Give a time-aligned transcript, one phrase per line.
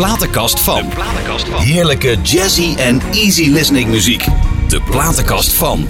[0.00, 0.84] platenkast van.
[1.58, 4.24] Heerlijke jazzy en easy listening muziek.
[4.68, 5.88] De platenkast van.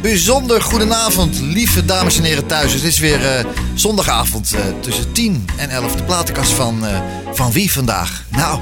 [0.00, 2.72] Bijzonder goedenavond, lieve dames en heren thuis.
[2.72, 5.94] Het is weer eh, zondagavond eh, tussen 10 en 11.
[5.94, 7.00] De platenkast van, eh,
[7.32, 8.24] van wie vandaag?
[8.28, 8.60] Nou,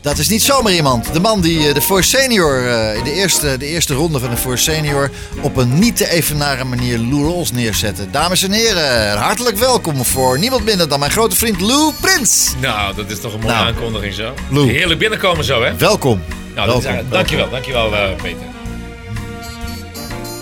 [0.00, 1.12] dat is niet zomaar iemand.
[1.12, 2.62] De man die de Force Senior
[2.96, 5.10] in de eerste, de eerste ronde van de Force Senior
[5.40, 8.10] op een niet te evenaren manier Lou Rawls neerzette.
[8.10, 12.54] Dames en heren, hartelijk welkom voor niemand minder dan mijn grote vriend Lou Prins.
[12.60, 13.66] Nou, dat is toch een mooie Nou.
[13.66, 14.34] aankondiging zo.
[14.50, 14.70] Lou.
[14.70, 15.76] Heerlijk binnenkomen zo, hè?
[15.76, 16.22] Welkom.
[16.54, 17.10] Nou, dat is, welkom.
[17.10, 18.46] dankjewel, dankjewel uh, Peter.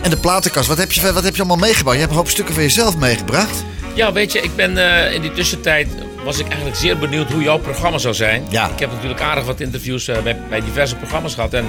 [0.02, 1.94] En de platenkast, wat heb, je, wat heb je allemaal meegebracht?
[1.94, 3.64] Je hebt een hoop stukken van jezelf meegebracht.
[3.94, 5.88] Ja, weet je, ik ben uh, in die tussentijd
[6.24, 8.44] was ik eigenlijk zeer benieuwd hoe jouw programma zou zijn.
[8.48, 8.68] Ja.
[8.70, 11.54] Ik heb natuurlijk aardig wat interviews uh, bij, bij, diverse programma's gehad.
[11.54, 11.66] En,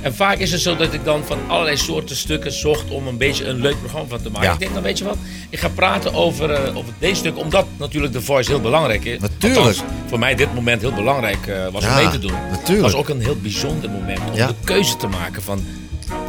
[0.00, 3.16] en vaak is het zo dat ik dan van allerlei soorten stukken zocht om een
[3.16, 4.48] beetje een leuk programma van te maken.
[4.48, 4.52] Ja.
[4.52, 5.16] Ik denk dan, weet je wat,
[5.50, 9.18] ik ga praten over, uh, over deze stuk, omdat natuurlijk de Voice heel belangrijk is.
[9.18, 9.56] Natuurlijk.
[9.56, 12.32] Althans, voor mij dit moment heel belangrijk uh, was Ja, om mee te doen.
[12.32, 12.68] natuurlijk.
[12.68, 15.64] Het was ook een heel bijzonder moment om de keuze te maken van...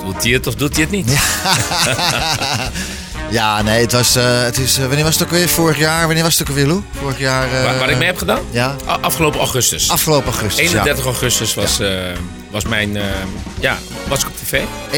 [0.05, 1.07] Doet hij het of doet hij het niet?
[3.33, 4.15] Ja, nee, het was.
[4.15, 5.49] eh, het is, eh, wanneer was het ook weer?
[5.49, 6.05] Vorig jaar.
[6.05, 6.81] Wanneer was het ook weer, Lou?
[7.01, 7.43] Vorig jaar.
[7.53, 8.39] eh, Waar, waar ik mee heb gedaan?
[8.51, 9.89] Ja, Afgelopen augustus.
[9.89, 10.65] afgelopen augustus.
[10.65, 11.89] 31 augustus was, eh,
[12.53, 12.97] was mijn.
[12.97, 13.03] eh,
[13.59, 14.61] ja, was ik op tv.
[14.91, 14.97] Ja.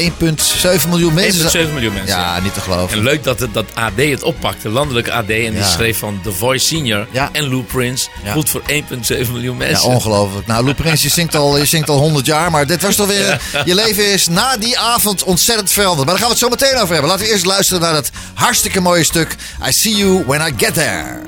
[0.80, 1.66] 1,7 miljoen mensen.
[1.66, 2.16] 1,7 miljoen mensen.
[2.18, 2.96] Ja, niet te geloven.
[2.98, 5.28] En leuk dat het, dat AD het oppakte, landelijke AD.
[5.30, 5.64] En die Ja.
[5.66, 7.28] schreef van The Voice Senior Ja.
[7.32, 8.08] en Lou Prince.
[8.24, 8.32] Ja.
[8.32, 9.88] Goed voor 1,7 miljoen Ja, mensen.
[9.88, 10.46] ongelooflijk.
[10.46, 13.06] Nou, Lou Prins, je zingt, al, je zingt al 100 jaar, maar dit was toch
[13.06, 13.40] weer...
[13.64, 16.06] Je leven is na die avond ontzettend veranderd.
[16.08, 17.10] Maar daar gaan we het zo meteen over hebben.
[17.10, 19.34] Laten we eerst luisteren naar dat hartstikke mooie stuk...
[19.68, 21.20] I See You When I Get There.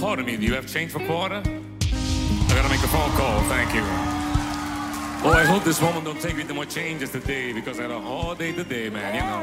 [0.00, 1.40] Pardon me, do you have change for quarter?
[1.40, 3.82] I gotta make a phone call, thank you.
[5.22, 7.90] Oh, I hope this woman don't take me to more changes today because I had
[7.90, 9.42] a hard day today, man, you know.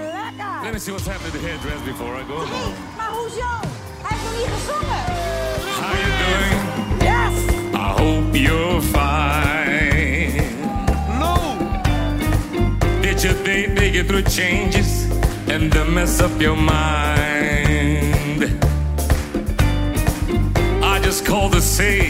[0.63, 2.73] Let me see what's happening to the hairdress before I go home.
[2.97, 3.45] Maar hoezo?
[4.01, 5.03] Hij heeft nog niet gezongen.
[5.79, 6.55] How you doing?
[7.01, 7.33] Yes!
[7.73, 10.41] I hope you're fine.
[11.19, 11.35] No!
[13.01, 15.05] Did your day take you through changes
[15.47, 18.43] and to mess up your mind?
[20.81, 22.09] I just called to say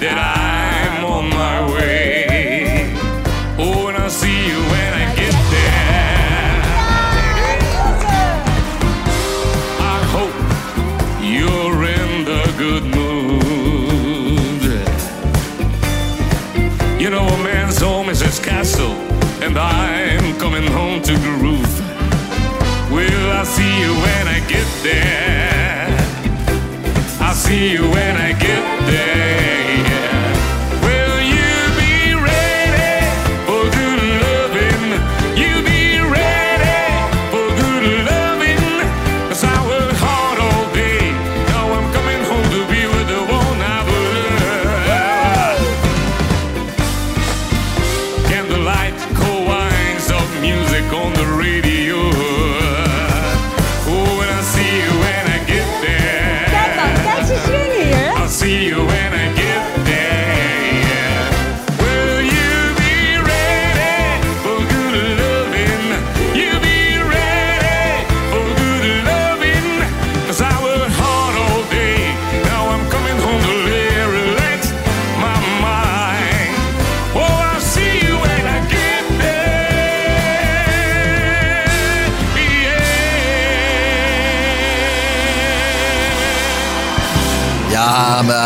[0.00, 2.05] that I'm on my way.
[17.06, 18.90] You know, a man's home is his castle,
[19.40, 21.80] and I'm coming home to groove.
[22.90, 25.86] Will I see you when I get there?
[27.20, 29.55] I'll see you when I get there.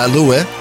[0.07, 0.60] Lou, hè?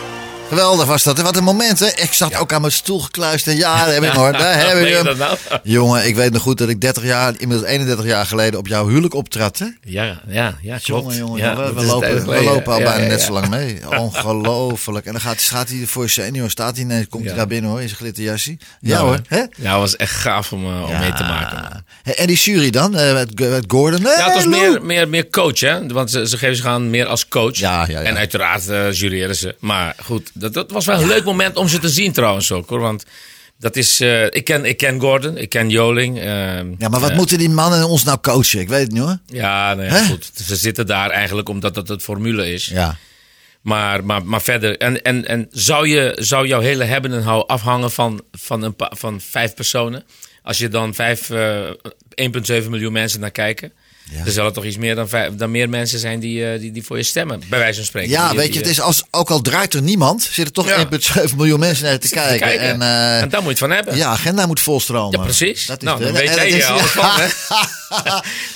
[0.49, 1.21] Geweldig was dat.
[1.21, 1.85] Wat een moment, hè?
[1.85, 3.57] Ik zat ook aan mijn stoel gekluisterd.
[3.57, 4.31] Ja, daar heb ik hem, hoor.
[4.31, 5.17] Daar heb ik hem.
[5.17, 5.37] nou?
[5.63, 8.87] Jongen, ik weet nog goed dat ik 30 jaar, inmiddels 31 jaar geleden op jouw
[8.87, 9.65] huwelijk optrad, hè?
[9.81, 11.01] Ja, ja, ja, klopt.
[11.03, 13.79] Jongen, jongen, ja, we, we lopen, we lopen al bijna net zo lang mee.
[13.99, 15.05] Ongelooflijk.
[15.05, 17.81] En dan gaat, gaat hij voor senior, staat hij ineens, komt hij daar binnen hoor,
[17.81, 18.57] in zijn glitterjasje.
[18.79, 19.37] Ja, hoor, hè?
[19.37, 21.85] Ja, het was echt gaaf om, uh, om mee te maken.
[22.15, 24.01] En die jury dan, eh, met, met Gordon?
[24.01, 24.71] Ja, het was Hey, Lou.
[24.71, 25.87] meer, meer, meer coach, hè?
[25.87, 27.57] Want ze, ze geven zich aan meer als coach.
[27.57, 28.01] Ja, ja, ja.
[28.01, 29.55] En uiteraard uh, jureren ze.
[29.59, 32.69] Maar goed, dat, dat was wel een leuk moment om ze te zien trouwens ook,
[32.69, 32.79] hoor.
[32.79, 33.03] Want
[33.59, 33.99] dat is...
[33.99, 36.17] eh, ik, ken, ik ken Gordon, ik ken Joling.
[36.19, 38.59] ehm, Ja, maar wat eh, moeten die mannen ons nou coachen?
[38.59, 39.17] Ik weet het niet hoor.
[39.25, 40.31] Ja, nee, goed.
[40.45, 42.65] Ze zitten daar eigenlijk omdat dat het formule is.
[42.65, 42.97] Ja.
[43.61, 47.47] Maar, maar, maar verder, en, en, en zou, je, zou jouw hele hebben en houden
[47.47, 50.03] afhangen van, van, een van vijf personen?
[50.43, 51.59] Als je dan vijf, eh
[52.61, 53.71] 1,7 miljoen mensen naar kijken.
[54.11, 54.25] Ja.
[54.25, 56.83] Er zullen toch iets meer dan, vijf, dan meer mensen zijn die, eh, die, die
[56.83, 58.09] voor je stemmen, bij wijze van spreken.
[58.09, 60.51] Ja, Die- weet die, je, het is als, ook al draait er niemand, zitten er
[60.51, 60.77] toch Ja.
[60.77, 62.39] 1,7 miljoen mensen naar te te kijken.
[62.47, 62.67] kijken.
[62.67, 63.95] En, eh, En daar moet je het van hebben.
[63.95, 65.19] ja, agenda moet volstromen.
[65.19, 65.65] Ja, precies.
[65.65, 67.27] Dat is Nou, dan weet jij van, hè?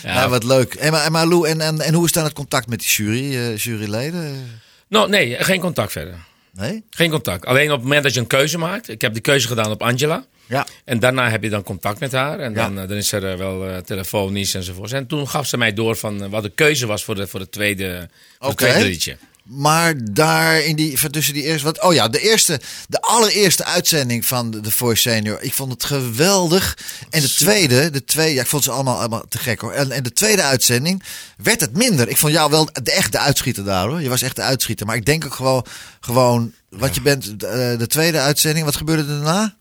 [0.13, 0.29] ja.
[0.29, 0.73] wat leuk.
[0.73, 2.89] En, maar, en, maar Lou, en, en, en hoe is dan het contact met die
[2.89, 4.51] jury, eh, juryleden?
[4.87, 6.13] Nou, nee, geen contact verder.
[6.53, 6.83] Nee?
[6.89, 7.45] Geen contact.
[7.45, 8.89] Alleen op het moment dat je een keuze maakt.
[8.89, 10.25] Ik heb die keuze gedaan op Angela.
[10.45, 10.67] Ja.
[10.85, 12.39] En daarna heb je dan contact met haar.
[12.39, 14.91] En dan, eh, dan is er eh, wel eh, telefonisch enzovoort.
[14.91, 17.51] En toen gaf ze mij door van wat de keuze was voor, de, voor, het,
[17.51, 18.09] tweede,
[18.39, 18.63] voor Oké.
[18.63, 19.17] het tweede liedje.
[19.43, 24.25] Maar daar in die, tussen die eerste, wat, oh ja, de eerste, de allereerste uitzending
[24.25, 25.41] van de, The Voice Senior.
[25.41, 26.77] Ik vond het geweldig.
[27.09, 29.71] En de tweede, de twee, ja, ik vond ze allemaal, allemaal te gek hoor.
[29.71, 31.03] En, en de tweede uitzending
[31.37, 32.09] werd het minder.
[32.09, 34.01] Ik vond jou wel de echte uitschieter daar hoor.
[34.01, 34.85] Je was echt de uitschieter.
[34.85, 35.65] Maar ik denk ook gewoon,
[35.99, 38.65] gewoon, wat je bent, eh, de tweede uitzending.
[38.65, 39.55] Wat gebeurde er daarna?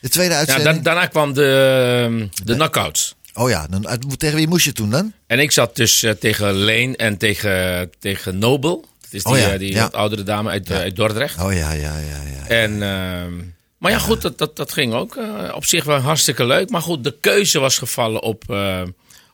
[0.00, 0.74] De tweede Ja, uitzending?
[0.74, 3.16] dan, daarna kwam de, ehm, de knockouts.
[3.34, 5.12] Oh ja, dan, tegen wie moest je toen dan?
[5.26, 8.84] En ik zat dus eh, tegen Leen en tegen, tegen Nobel.
[9.10, 9.86] Dat is die, Oh ja, eh, die ja.
[9.86, 11.40] oudere dame uit, eh, uit Dordrecht.
[11.40, 12.46] Oh ja, ja, ja, ja.
[12.48, 13.34] En, ehm,
[13.78, 16.70] maar ja, goed, dat, dat, dat ging ook eh, op zich wel hartstikke leuk.
[16.70, 18.44] Maar goed, de keuze was gevallen op,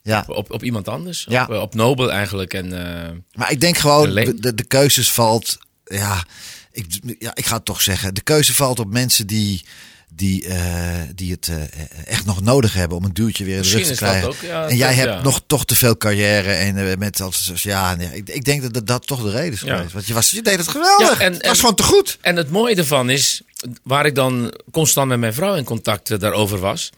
[0.03, 0.25] ja.
[0.27, 1.27] op, op iemand anders.
[1.29, 1.43] Ja.
[1.43, 2.55] Op, op Nobel eigenlijk.
[2.55, 2.69] En,
[3.33, 5.59] Maar ik denk gewoon, de, de keuzes valt.
[5.85, 6.25] Ja
[6.75, 6.87] ik,
[7.19, 8.15] ja, ik ga het toch zeggen.
[8.15, 9.65] De keuze valt op mensen die,
[10.17, 11.57] die, eh, die het eh,
[12.05, 14.29] echt nog nodig hebben om een duwtje weer in de rug te krijgen.
[14.29, 15.23] ook, ja, en jij dat- hebt ja.
[15.23, 18.73] nog toch te veel carrière en eh, met als ja, nee, ik, ik denk dat,
[18.75, 19.75] dat dat toch de reden is Ja.
[19.77, 19.93] geweest.
[19.93, 21.21] Want je, was, je deed het geweldig.
[21.21, 22.19] En- het was en- gewoon te goed.
[22.21, 23.43] En het mooie ervan is,
[23.83, 26.91] waar ik dan constant met mijn vrouw in contact eh, daarover was,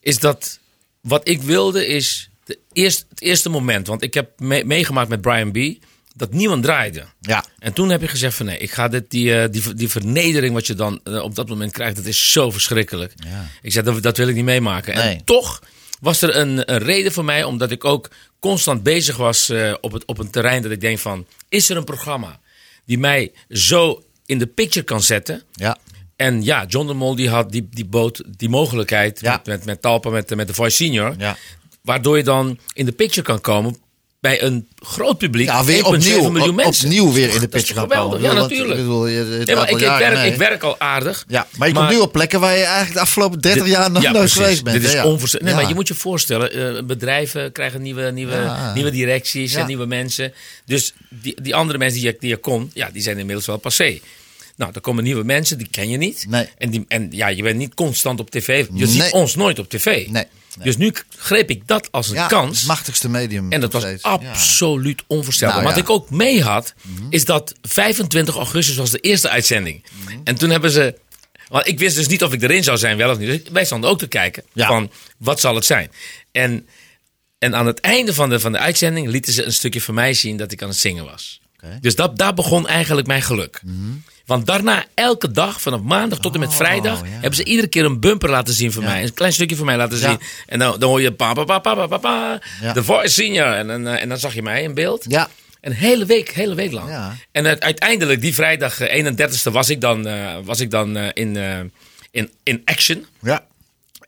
[0.00, 0.58] is dat
[1.00, 3.86] wat ik wilde is de eerst, het eerste moment.
[3.86, 5.56] Want ik heb me- meegemaakt met Brian B.
[6.18, 7.04] dat niemand draaide.
[7.20, 7.44] Ja.
[7.58, 10.54] En toen heb ik gezegd van nee, ik ga dit, die, eh, die, die vernedering
[10.54, 13.12] wat je dan eh, op dat moment krijgt, dat is zo verschrikkelijk.
[13.16, 13.48] Ja.
[13.62, 14.94] Ik zei, dat, dat wil ik niet meemaken.
[14.94, 15.14] Nee.
[15.16, 15.62] En toch
[16.00, 18.10] was er een, een reden voor mij, omdat ik ook
[18.40, 21.76] constant bezig was eh, op, het, op een terrein dat ik denk van, is er
[21.76, 22.40] een programma
[22.84, 25.42] die mij zo in de picture kan zetten?
[25.52, 25.78] Ja.
[26.16, 29.32] En ja, John de Mol die had die, die bood die mogelijkheid Ja.
[29.32, 31.14] met, met, met Talpa, met, met de Voice Senior.
[31.18, 31.36] Ja.
[31.82, 33.76] Waardoor je dan in de picture kan komen
[34.20, 35.46] bij een groot publiek.
[35.46, 36.84] Ja, weer 1,7 opnieuw, miljoen op- mensen.
[36.84, 38.20] opnieuw weer in de toch gaan komen.
[38.20, 38.80] Ja, Want, natuurlijk.
[38.80, 38.84] ik
[39.56, 40.30] maar werk, nee.
[40.32, 41.24] ik werk al aardig.
[41.28, 43.90] Ja, maar je komt nu op plekken waar je eigenlijk de afgelopen 30 Dit- jaar
[43.90, 44.40] nog ja, nooit precies.
[44.40, 44.76] geweest bent.
[44.76, 45.04] Dit is ja.
[45.06, 45.48] onvoorstelbaar.
[45.48, 49.86] Nee, maar je moet je voorstellen, eh, bedrijven krijgen nieuwe, nieuwe, nieuwe directies en nieuwe
[49.86, 50.32] mensen.
[50.66, 53.56] Dus die, die andere mensen die je, die je kon, ja, die zijn inmiddels wel
[53.56, 53.98] passé.
[54.56, 56.24] Nou, er komen nieuwe mensen, die ken je niet.
[56.28, 56.48] Nee.
[56.58, 58.46] En, die, en ja, je bent niet constant op tv.
[58.66, 58.86] Je Nee.
[58.86, 60.06] ziet ons nooit op tv.
[60.08, 60.24] Nee,
[60.58, 60.66] nee.
[60.66, 62.58] Dus nu greep ik dat als een Ja, kans.
[62.58, 63.52] het machtigste medium.
[63.52, 64.02] En dat was steeds.
[64.02, 65.62] Absoluut onvoorstelbaar.
[65.62, 65.82] Nou, Wat.
[65.82, 65.84] Mhm.
[65.84, 66.74] ik ook mee had,
[67.10, 69.84] is dat 25 augustus was de eerste uitzending.
[70.04, 70.18] Mhm.
[70.24, 70.98] En toen hebben ze...
[71.48, 73.28] Want ik wist dus niet of ik erin zou zijn, wel of niet.
[73.28, 74.66] Dus wij stonden ook te kijken Ja.
[74.66, 75.90] van, wat zal het zijn?
[76.32, 76.68] En,
[77.38, 80.14] en aan het einde van de, van de uitzending lieten ze een stukje van mij
[80.14, 81.40] zien dat ik aan het zingen was.
[81.80, 83.60] Dus dat, daar begon eigenlijk mijn geluk.
[84.28, 87.06] Want daarna, elke dag, vanaf maandag tot en met Oh, vrijdag, ja.
[87.10, 88.88] hebben ze iedere keer een bumper laten zien van Ja.
[88.88, 89.02] mij.
[89.02, 90.08] Een klein stukje van mij laten Ja.
[90.08, 90.18] zien.
[90.46, 92.40] En dan, dan hoor je pa, pa, pa, pa, pa, pa.
[92.74, 93.46] The Voice Senior.
[93.52, 95.04] En, dan, eh, en dan zag je mij in beeld.
[95.08, 95.28] Ja.
[95.60, 96.88] Een hele week, hele week lang.
[96.88, 97.16] Ja.
[97.32, 101.06] En uit- uiteindelijk, die vrijdag eh, 31ste, was ik dan, eh, was ik dan eh,
[101.12, 101.58] in, eh,
[102.10, 103.06] in, in action.
[103.22, 103.46] Ja.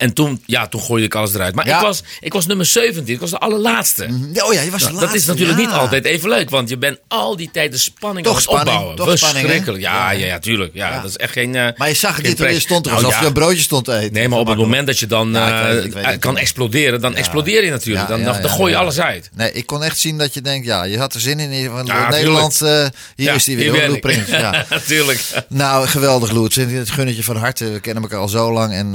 [0.00, 1.54] En toen, ja, toen gooide ik alles eruit.
[1.54, 1.76] Maar Ja.
[1.76, 4.08] ik, was, ik was nummer 17, ik was de allerlaatste.
[4.32, 5.66] Ja, Oh ja, je was de Nou, dat is natuurlijk ja.
[5.66, 8.48] niet altijd even leuk, want je bent al die tijd de spanning Toch aan het
[8.50, 8.96] spanning, opbouwen.
[8.96, 9.30] toch?
[9.30, 9.82] Verschrikkelijk.
[9.82, 10.26] Ja, Ja.
[10.26, 10.70] ja, tuurlijk.
[10.74, 11.00] Ja.
[11.00, 11.54] Dat is echt geen.
[11.54, 13.84] eh, Maar je zag het niet toen je stond, Nou, alsof je een broodje stond
[13.84, 14.12] te eten.
[14.12, 16.38] Nee, maar op het moment dat je dan ik weet het, ik weet eh, kan
[16.38, 18.08] exploderen, dan explodeer je natuurlijk.
[18.08, 19.30] Dan, dan, gooi je alles uit.
[19.34, 21.70] Nee, ik kon echt zien dat je denkt, ja, je had er zin in.
[21.70, 22.68] Van Nederland, eh,
[23.16, 23.88] hier Ja, is die weer.
[24.28, 24.66] Ja.
[24.70, 25.20] Natuurlijk.
[25.48, 26.44] Nou, geweldig, Lou.
[26.44, 27.70] Het is- Het gun het je van harte.
[27.70, 28.72] We kennen elkaar al zo lang.
[28.72, 28.92] En,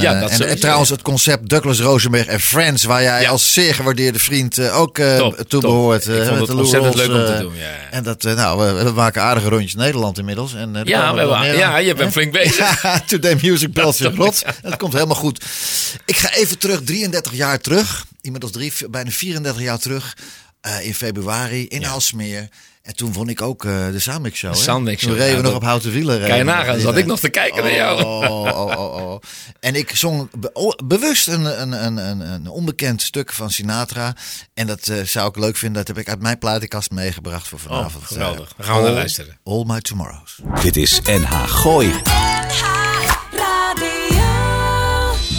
[0.59, 0.89] trouwens.
[0.95, 3.29] Het concept Douglas Rosenberg en Friends, waar jij Ja.
[3.29, 5.61] als zeer gewaardeerde vriend eh, ook eh Top, toe top.
[5.61, 6.07] behoort.
[6.07, 7.75] Ik eh, vond het ontzettend leuk om te doen, ja.
[7.91, 10.53] En dat, nou, we, we maken aardige rondjes Nederland inmiddels.
[10.53, 12.81] En, Ja, we meer ja, je bent flink bezig.
[12.83, 14.43] Ja, Today Music Bells in Rot.
[14.61, 15.45] Dat komt helemaal goed.
[16.05, 18.05] Ik ga even terug, 33 jaar terug.
[18.21, 20.17] Inmiddels drie, bijna 34 jaar terug.
[20.81, 22.49] in februari in Alsmeer.
[22.85, 24.51] En toen won ik ook eh, de Soundmix Show.
[24.51, 24.63] De hè?
[24.63, 26.27] Soundmix Toen Show, reden ja, we nog op houten wielen.
[26.27, 28.03] Kan je nagaan, zat ik nog te kijken naar jou.
[28.03, 29.19] Oh, oh, oh, oh.
[29.59, 34.15] En ik zong be- oh, bewust een, een, een, een, een onbekend stuk van Sinatra.
[34.53, 35.85] En dat eh, zou ik leuk vinden.
[35.85, 38.03] Dat heb ik uit mijn platenkast meegebracht voor vanavond.
[38.03, 38.53] Oh, geweldig.
[38.57, 39.37] Eh, gaan we naar luisteren.
[39.43, 40.39] All My Tomorrows.
[40.61, 41.91] Dit is NH Gooi.
[43.31, 43.95] Radio.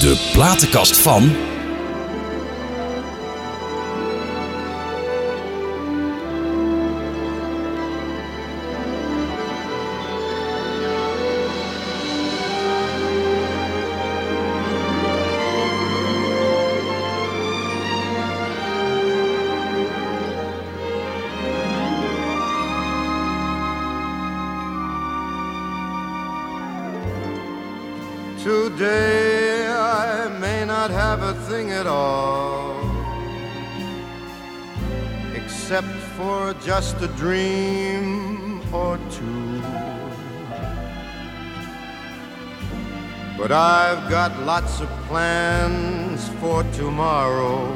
[0.00, 1.36] De platenkast van.
[31.86, 32.74] At all,
[35.34, 39.62] except for just a dream or two.
[43.38, 47.68] But I've got lots of plans for tomorrow,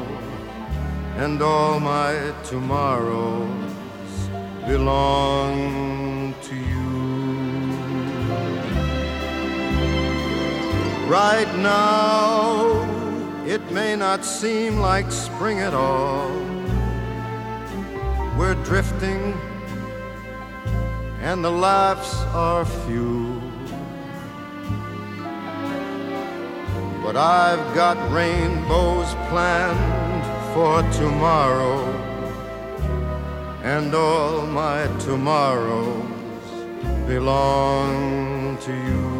[1.17, 3.73] and all my tomorrows
[4.67, 6.91] belong to you.
[11.07, 12.90] Right now,
[13.51, 16.31] it may not seem like spring at all.
[18.37, 19.37] We're drifting,
[21.19, 23.41] and the laughs are few.
[27.03, 31.75] But I've got rainbows planned for tomorrow,
[33.63, 36.47] and all my tomorrows
[37.05, 39.10] belong to you.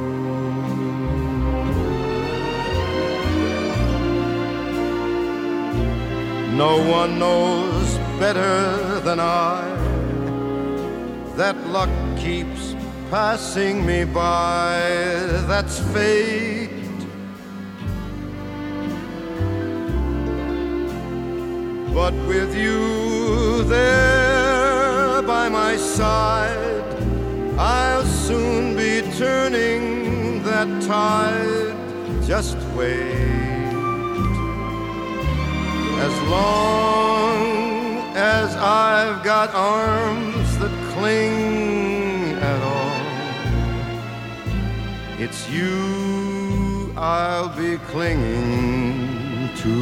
[6.58, 9.82] No one knows better than I
[11.42, 12.76] that luck keeps
[13.10, 14.78] passing me by.
[15.48, 16.70] That's fate.
[21.94, 26.84] But with you there by my side,
[27.58, 31.76] I'll soon be turning that tide.
[32.28, 33.41] Just wait.
[36.04, 43.02] As long as I've got arms that cling at all,
[45.20, 49.78] it's you I'll be clinging to.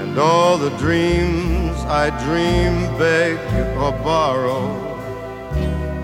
[0.00, 3.38] And all the dreams I dream, beg
[3.76, 4.66] or borrow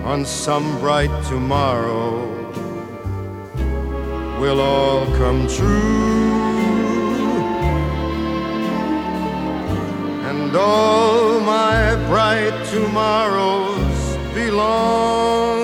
[0.03, 2.35] on some bright tomorrow
[4.41, 6.24] will all come true.
[10.45, 15.54] And all my bright tomorrows belong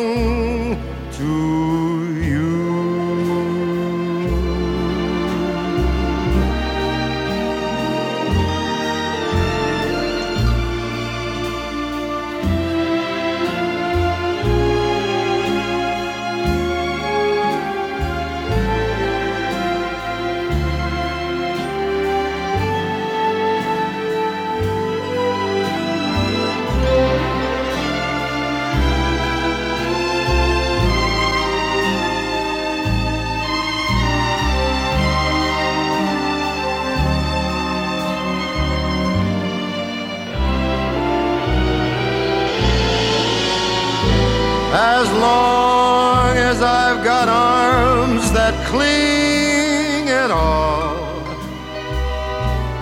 [44.94, 51.24] As long as I've got arms that cling at all,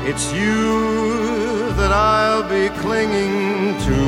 [0.09, 4.01] it's you that I'll be clinging to.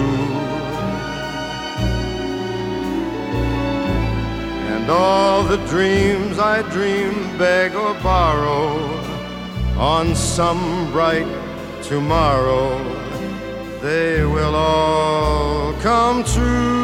[4.74, 8.66] And all the dreams I dream, beg or borrow
[9.78, 11.32] on some bright
[11.84, 12.68] tomorrow,
[13.80, 16.81] they will all come true.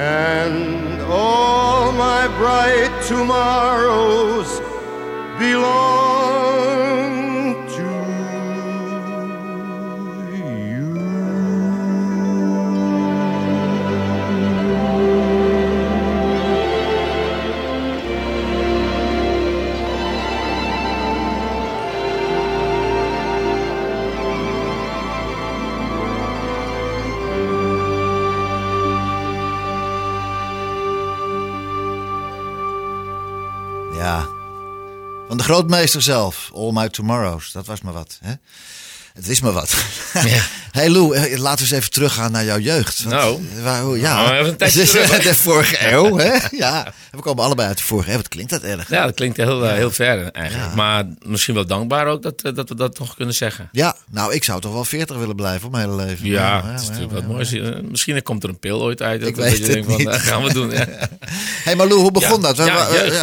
[0.00, 4.60] And all my bright tomorrows
[5.38, 6.19] belong
[35.30, 36.50] Van de grootmeester zelf.
[36.54, 37.52] All My Tomorrows.
[37.52, 38.18] Dat was maar wat.
[38.20, 38.32] Hè?
[39.12, 39.74] Het is maar wat.
[40.12, 40.42] Ja.
[40.70, 43.02] hey Lou, eh, laten we eens even teruggaan naar jouw jeugd.
[43.02, 43.40] Want, Nou.
[43.56, 44.22] eh, waar- ja.
[44.30, 45.18] Nou, Het is hè?
[45.18, 46.36] de vorige eeuw, hè?
[46.50, 46.92] Ja.
[47.10, 48.16] We komen allebei uit de vorige eeuw.
[48.16, 48.88] Wat klinkt dat erg?
[48.90, 50.68] Ja, dat klinkt heel, eh, heel ver eigenlijk.
[50.70, 50.74] Ja.
[50.76, 53.68] Maar misschien wel dankbaar ook dat, eh, dat we dat nog kunnen zeggen.
[53.72, 56.26] Ja, nou, ik zou toch wel 40 willen blijven op mijn hele leven.
[56.26, 57.52] Ja, het is natuurlijk wat moois.
[57.52, 59.22] Eh, Misschien komt er een pil ooit uit.
[59.26, 60.70] Ik dat weet je het denkt van, dat gaan we doen.
[60.70, 60.86] Ja.
[61.64, 62.56] hey, maar Lou, hoe begon Ja, dat?
[62.56, 62.74] Waar, ja,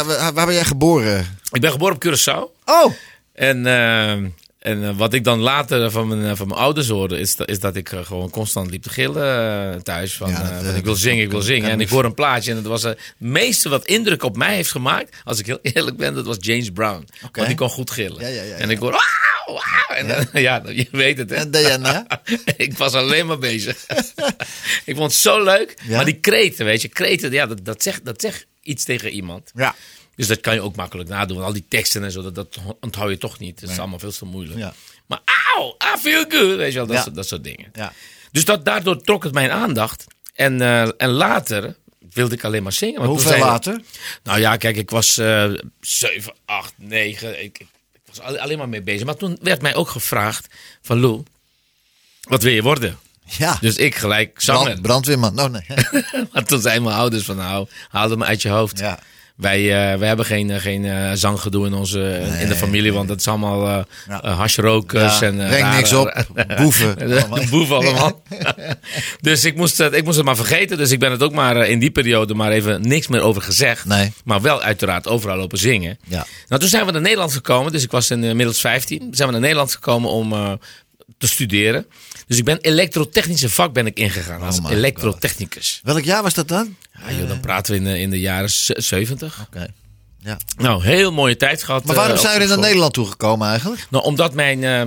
[0.04, 1.38] waar- ja, waar- ben jij geboren?
[1.52, 2.56] Ik ben geboren op Curaçao.
[2.64, 2.92] Oh,
[3.32, 4.12] En, eh,
[4.58, 7.48] en eh, wat ik dan later van mijn, eh, van mijn ouders hoorde, is, dat-
[7.48, 10.16] is dat ik eh, gewoon constant liep te gillen thuis.
[10.16, 11.70] Van, Ja, dat, van, ik wil zingen, ik wil zingen.
[11.70, 12.50] En ik hoor een plaatje.
[12.50, 15.96] En het was het meeste wat indruk op mij heeft gemaakt, als ik heel eerlijk
[15.96, 17.08] ben, dat was James Brown.
[17.32, 18.20] Want die kon goed gillen.
[18.20, 19.96] Ja, ja, ja, En ik hoor, wauw, wauw.
[19.96, 21.36] En dan- ja, je weet het hè.
[21.36, 22.06] en Diana?
[22.56, 23.86] ik was alleen maar bezig.
[24.84, 25.74] ik vond het zo leuk.
[25.88, 29.50] Maar die kreten, weet je, kreten, ja, dat, dat, zegt, dat zegt iets tegen iemand.
[29.54, 29.74] Ja.
[30.18, 31.42] Dus dat kan je ook makkelijk nadoen.
[31.42, 33.60] Al die teksten en zo, dat, dat onthoud je toch niet.
[33.60, 34.58] Dat is allemaal veel te moeilijk.
[34.58, 34.74] Ja.
[35.06, 35.20] Maar
[35.56, 36.56] auw, I feel good.
[36.56, 37.02] Weet je wel, dat, Ja.
[37.02, 37.70] soort, dat soort dingen.
[37.72, 37.92] Ja.
[38.32, 40.04] Dus dat, daardoor trok het mijn aandacht.
[40.34, 41.76] En, eh, en later
[42.12, 42.96] wilde ik alleen maar zingen.
[43.00, 43.80] Want Hoeveel zei- later?
[44.22, 47.42] Nou ja, kijk, ik was eh 7, 8, 9.
[47.44, 47.66] Ik, ik
[48.06, 49.06] was al- alleen maar mee bezig.
[49.06, 50.46] Maar toen werd mij ook gevraagd
[50.82, 51.22] van Lou,
[52.20, 52.98] wat wil je worden?
[53.24, 53.58] Ja.
[53.60, 54.62] Dus ik gelijk zanger.
[54.64, 55.34] Brand, brandweerman.
[55.34, 55.64] Nou, nee.
[56.32, 58.78] Maar toen zeiden mijn ouders van nou, haal het me uit je hoofd.
[58.78, 58.98] Ja.
[59.38, 59.62] Wij,
[59.98, 63.28] wij hebben geen, eh, geen eh, zanggedoe in, onze, in de familie, want het is
[63.28, 64.30] allemaal eh Ja.
[64.30, 65.18] hashrokers.
[65.18, 66.24] Ja, en, breng rare- niks op.
[66.56, 66.96] Boeven.
[67.50, 68.22] boeven allemaal.
[69.20, 70.76] dus ik moest, het, ik moest het maar vergeten.
[70.76, 73.84] Dus ik ben het ook maar in die periode maar even niks meer over gezegd.
[73.84, 74.12] Nee.
[74.24, 75.98] Maar wel uiteraard overal lopen zingen.
[76.04, 76.26] Ja.
[76.48, 77.72] Nou, toen zijn we naar Nederland gekomen.
[77.72, 79.08] Dus ik was inmiddels 15.
[79.10, 80.58] Zijn we naar Nederland gekomen om
[81.18, 81.86] te studeren.
[82.28, 84.40] Dus ik ben elektrotechnische vak ben ik ingegaan.
[84.42, 85.80] Als Oh elektrotechnicus.
[85.84, 86.76] Welk jaar was dat dan?
[87.06, 89.40] Ja, joh, dan praten we in de, in de jaren z- 70.
[89.46, 89.66] Oké.
[90.18, 90.36] Ja.
[90.56, 91.84] Nou, heel mooie tijd gehad.
[91.84, 92.58] Maar waarom eh, zijn jullie naar.
[92.58, 93.86] Nederland toegekomen eigenlijk?
[93.90, 94.64] Nou, omdat mijn.
[94.64, 94.82] eh,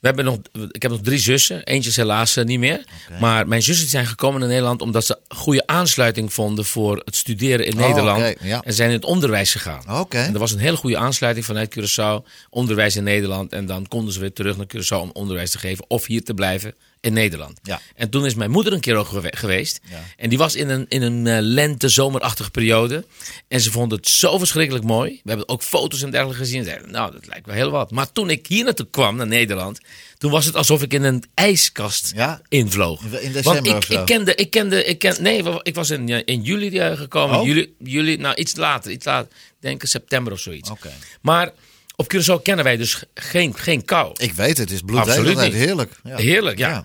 [0.00, 0.38] we hebben nog,
[0.70, 1.64] ik heb nog drie zussen.
[1.64, 2.84] Eentje is helaas eh, niet meer.
[3.20, 7.66] Maar mijn zussen zijn gekomen naar Nederland omdat ze goede aansluiting vonden voor het studeren
[7.66, 8.34] in Oh, Nederland.
[8.42, 8.60] ja.
[8.62, 9.82] En zijn in het onderwijs gegaan.
[10.10, 12.26] En er was een hele goede aansluiting vanuit Curaçao.
[12.50, 13.52] Onderwijs in Nederland.
[13.52, 15.84] En dan konden ze weer terug naar Curaçao om onderwijs te geven.
[15.88, 17.58] Of hier te blijven in Nederland.
[17.62, 17.80] Ja.
[17.94, 19.80] En toen is mijn moeder een keer ook gewe- geweest.
[19.90, 20.04] Ja.
[20.16, 23.04] En die was in een, in een eh, lente-zomerachtige periode.
[23.48, 25.20] En ze vond het zo verschrikkelijk mooi.
[25.22, 26.62] We hebben ook foto's en dergelijke gezien.
[26.64, 27.90] Ze zeiden, nou, dat lijkt wel heel wat.
[27.90, 29.78] Maar toen ik hier naartoe kwam, naar Nederland...
[30.18, 32.40] toen was het alsof ik in een ijskast Ja?
[32.48, 33.02] invloog.
[33.02, 36.22] In december Want ik, ik kende, ik kende, ik ken, nee, ik was in, eh,
[36.24, 37.38] in juli eh, gekomen.
[37.38, 37.46] Oh?
[37.46, 39.32] Juli, juli, nou iets later, iets later.
[39.60, 40.70] Denk september of zoiets.
[40.70, 40.90] Oké.
[41.20, 41.52] Maar
[42.00, 44.12] op Curaçao kennen wij dus geen, geen kou.
[44.16, 45.40] Ik weet het, het is bloedheerlijk.
[45.40, 45.52] niet.
[45.52, 45.92] Heerlijk.
[46.04, 46.16] Ja.
[46.16, 46.68] Heerlijk, ja.
[46.68, 46.84] Ja.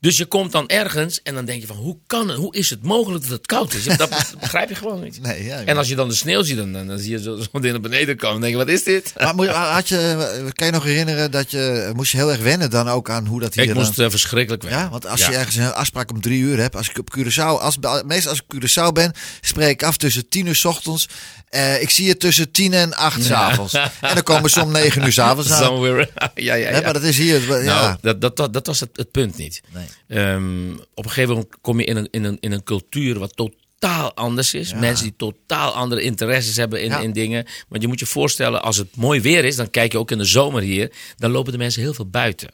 [0.00, 2.70] Dus je komt dan ergens en dan denk je van, hoe kan het, hoe is
[2.70, 3.84] het mogelijk dat het koud is?
[3.84, 5.22] Dat begrijp je gewoon niet.
[5.22, 7.60] Nee, ja, En als je dan de sneeuw ziet, dan, dan zie je zo- zo'n
[7.60, 8.32] ding naar beneden komen.
[8.32, 9.12] Dan denk je, wat is dit?
[9.36, 12.88] Maar had je, kan je nog herinneren dat je, moest je heel erg wennen dan
[12.88, 13.62] ook aan hoe dat hier...
[13.64, 14.72] Ik dan- moest eh, verschrikkelijk weg.
[14.72, 15.30] Ja, want als Ja.
[15.30, 18.40] je ergens een afspraak om drie uur hebt, als ik op Curaçao, als, meestal als
[18.40, 21.08] ik op Curaçao ben, spreek ik af tussen tien uur 's ochtends.
[21.52, 23.74] Eh, ik zie je tussen tien en acht 's avonds.
[23.74, 25.62] En dan komen ze om negen uur 's avonds aan.
[25.64, 26.10] Somewhere.
[26.34, 26.80] ja, ja, ja.
[26.80, 27.62] maar dat is hier.
[27.62, 27.80] Ja.
[27.80, 29.62] Nou, dat, dat, dat, dat was het, het punt niet.
[29.72, 29.84] Nee.
[30.22, 33.36] Ehm, op een gegeven moment kom je in een, in een, in een cultuur wat
[33.36, 34.74] totaal anders is.
[34.74, 36.98] Mensen die totaal andere interesses hebben in, Ja.
[36.98, 37.46] in dingen.
[37.68, 40.18] Want je moet je voorstellen, als het mooi weer is, dan kijk je ook in
[40.18, 40.92] de zomer hier.
[41.16, 42.48] Dan lopen de mensen heel veel buiten.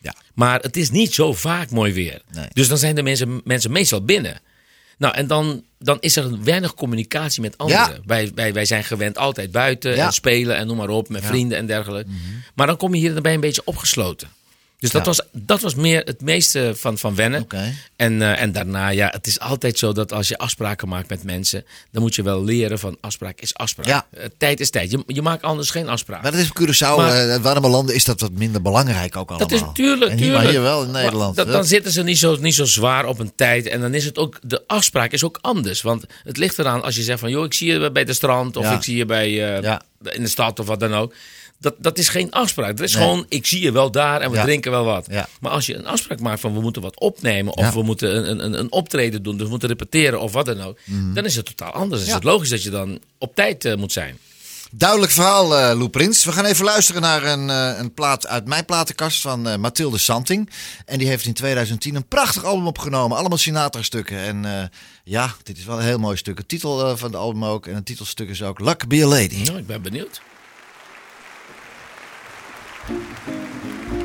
[0.00, 0.14] Ja.
[0.34, 2.22] Maar het is niet zo vaak mooi weer.
[2.32, 2.46] Nee.
[2.52, 4.40] Dus dan zijn de mensen, mensen meestal binnen.
[4.98, 7.78] Nou, en dan, dan is er weinig communicatie met anderen.
[7.92, 7.98] Ja.
[8.06, 10.06] Wij, wij, wij zijn gewend altijd buiten Ja.
[10.06, 11.26] en spelen en noem maar op, met Ja.
[11.26, 11.32] Mhm.
[11.36, 12.10] vrienden en dergelijke.
[12.54, 14.28] Maar dan kom je hier en dan ben je een beetje opgesloten.
[14.82, 15.06] Dus dat, Ja.
[15.06, 17.46] was, dat was meer het meeste van, van wennen.
[17.96, 21.24] En, eh, en daarna, ja, het is altijd zo dat als je afspraken maakt met
[21.24, 23.86] mensen, dan moet je wel leren van afspraak is afspraak.
[23.86, 24.06] Ja.
[24.10, 24.90] Eh, tijd is tijd.
[24.90, 26.22] Je, je maakt anders geen afspraak.
[26.22, 29.28] Maar dat is op Curaçao, Maar- eh, warme landen, is dat wat minder belangrijk ook
[29.30, 29.48] allemaal.
[29.48, 30.42] Dat is tuurlijk, En hier, tuurlijk.
[30.44, 31.36] maar hier wel in Nederland.
[31.36, 33.66] dat- dan zitten ze niet zo, niet zo zwaar op een tijd.
[33.66, 35.82] En dan is het ook, de afspraak is ook anders.
[35.82, 38.56] Want het ligt eraan als je zegt van, joh, ik zie je bij de strand.
[38.56, 38.74] Of Ja.
[38.76, 39.30] ik zie je bij,
[40.02, 41.14] in de stad of wat dan ook.
[41.62, 42.76] Dat, dat is geen afspraak.
[42.76, 43.02] Dat is Nee.
[43.02, 44.42] gewoon, ik zie je wel daar en we Ja.
[44.42, 45.06] drinken wel wat.
[45.10, 45.28] Ja.
[45.40, 47.52] Maar als je een afspraak maakt van, we moeten wat opnemen.
[47.56, 47.72] Of Ja.
[47.72, 49.34] we moeten een, een, een optreden doen.
[49.34, 50.78] Dus we moeten repeteren of wat dan ook.
[51.14, 51.90] Dan is het totaal anders.
[51.90, 52.14] Dan is Mhm.
[52.14, 54.18] Het logisch dat je dan op tijd eh, moet zijn.
[54.74, 56.24] Duidelijk verhaal, eh Lou Prins.
[56.24, 59.98] We gaan even luisteren naar een, eh, een plaat uit mijn platenkast van eh, Mathilde
[59.98, 60.50] Santing.
[60.86, 63.16] En die heeft in 2010 een prachtig album opgenomen.
[63.18, 64.18] Allemaal Sinatra-stukken.
[64.18, 64.64] En eh,
[65.04, 66.36] ja, dit is wel een heel mooi stuk.
[66.36, 67.66] De titel van het album ook.
[67.66, 69.42] En het titelstuk is ook Luck Be a Lady.
[69.42, 70.20] Nou, ik ben benieuwd.
[72.90, 74.01] うん。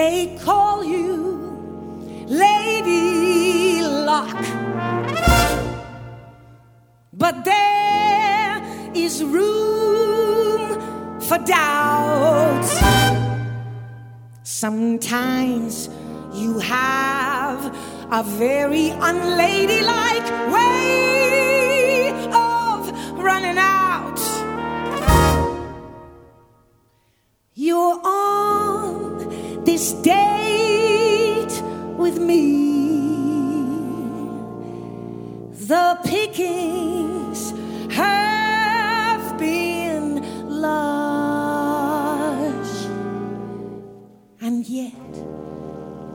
[0.00, 1.04] They call you
[2.26, 4.40] Lady Luck.
[7.12, 8.54] But there
[8.94, 10.80] is room
[11.20, 12.70] for doubt.
[14.42, 15.90] Sometimes
[16.32, 17.60] you have
[18.10, 22.08] a very unladylike way
[22.48, 22.78] of
[23.18, 24.18] running out.
[27.54, 28.99] You're on
[29.72, 31.54] this date
[31.96, 32.40] with me.
[35.72, 37.52] The pickings
[37.94, 40.08] have been
[40.48, 41.70] large,
[44.40, 45.12] and yet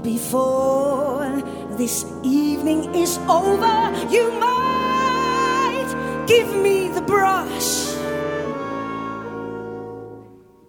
[0.03, 1.41] before
[1.77, 3.77] this evening is over,
[4.09, 5.89] you might
[6.27, 7.71] give me the brush.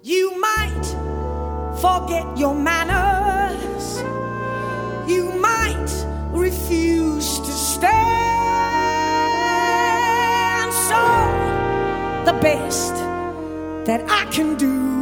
[0.04, 0.86] You might
[1.80, 2.75] forget your manners.
[13.86, 14.95] That I can do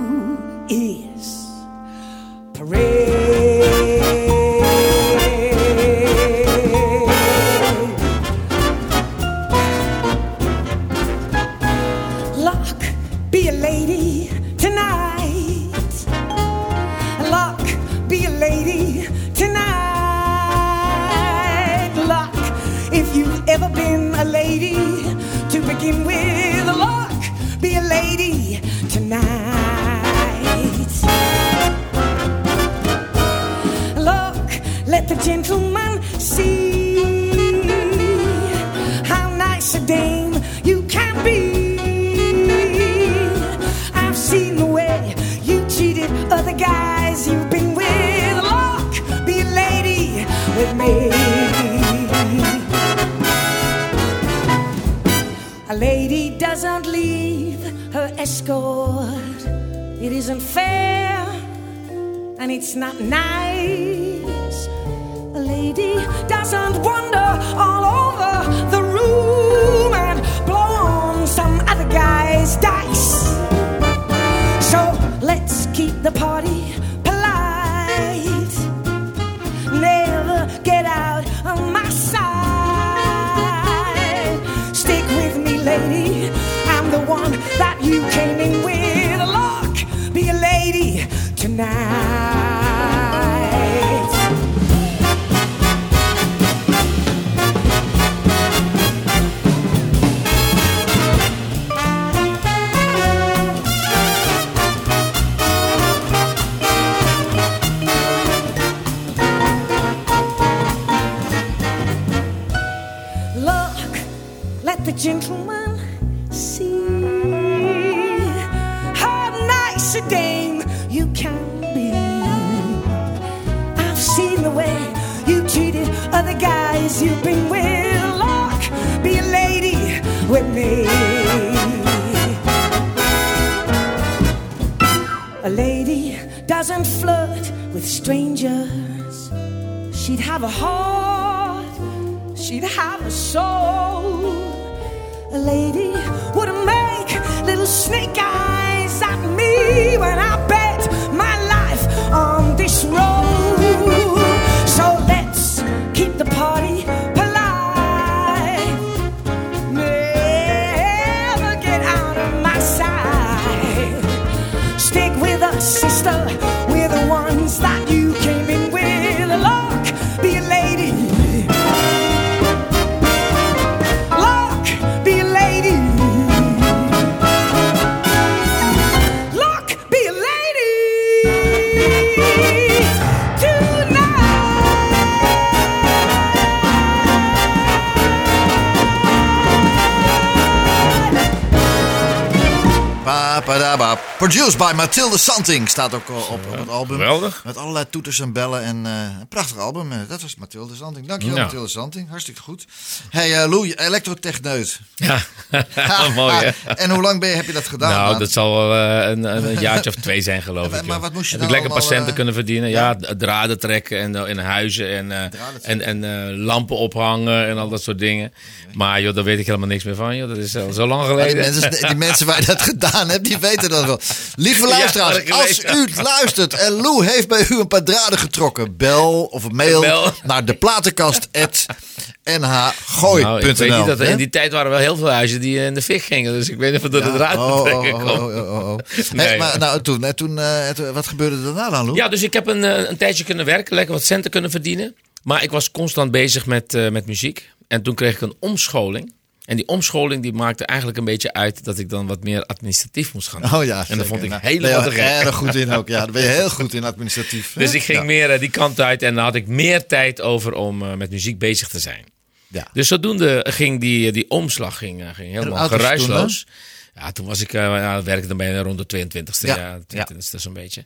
[194.19, 195.69] Produced by Mathilde Santing.
[195.69, 196.97] Staat ook op, op het album.
[196.99, 197.43] geweldig.
[197.45, 198.63] Met allerlei toeters en bellen.
[198.63, 199.93] En eh, een prachtig album.
[199.93, 201.07] Eh, Dat was Mathilde Santing.
[201.07, 201.37] Dankjewel.
[201.39, 202.09] Mathilde Santing.
[202.09, 202.65] Hartstikke goed.
[203.11, 204.81] Hey, eh Lou, elektrotechneut.
[204.95, 205.19] Ja,
[206.15, 206.73] mooi hè.
[206.73, 207.91] en hoe lang ben je, heb je dat gedaan?
[207.91, 208.73] Nou, dat zal wel
[209.11, 210.87] een, een jaartje of twee zijn, geloof ik.
[210.87, 212.71] maar wat moest je Heb ik nou lekker patiënten kunnen verdienen.
[212.71, 215.31] Ja, draden trekken en, in huizen en,
[215.63, 218.33] en, en lampen ophangen en al dat soort dingen.
[218.73, 220.17] Maar joh, daar weet ik helemaal niks meer van.
[220.17, 220.29] Joh.
[220.29, 221.61] Dat is al zo lang Maar die, geleden.
[221.61, 224.01] mensen, die mensen waar je dat gedaan hebt, die weten dat wel.
[224.35, 229.25] Lieve luisteraars, als u luistert en Lou heeft bij u een paar draden getrokken, bel
[229.25, 230.13] of mail Bel.
[230.25, 233.21] naar de platenkast.nhgooi.nl.
[233.21, 235.59] Nou, ik weet niet dat er in die tijd waren wel heel veel huizen die
[235.59, 236.33] in de fik gingen.
[236.33, 238.11] Dus ik weet niet of het door de draad Oh, oh, trekken oh, komt.
[238.19, 238.79] oh, oh, oh, oh.
[239.13, 241.97] Nee, Hey, maar nou, toen, toen eh, het- wat gebeurde er daarna dan, Lou?
[241.97, 244.95] Ja, dus ik heb een, eh, een tijdje kunnen werken, lekker wat centen kunnen verdienen.
[245.23, 247.51] Maar ik was constant bezig met, eh, met muziek.
[247.69, 249.13] En toen kreeg ik een omscholing.
[249.45, 253.15] En die omscholing die maakte eigenlijk een beetje uit dat ik dan wat meer administratief
[253.15, 253.55] moest gaan doen.
[253.55, 255.89] Oh ja, en dat vond ik Nou, helemaal erg goed in ook.
[255.89, 257.53] Ja, daar ben je heel goed in administratief.
[257.59, 258.05] Dus ik ging Ja.
[258.05, 261.11] meer eh, die kant uit en dan had ik meer tijd over om eh, met
[261.11, 262.05] muziek bezig te zijn.
[262.49, 262.69] Ja.
[262.73, 266.47] Dus zodoende ging die, die omslag ging, eh, ging helemaal toen geruisloos.
[266.95, 270.37] Ja, toen was ik, eh ja, werkte dan bijna rond de 22e, Ja, ja, 22e
[270.37, 270.85] zo'n beetje.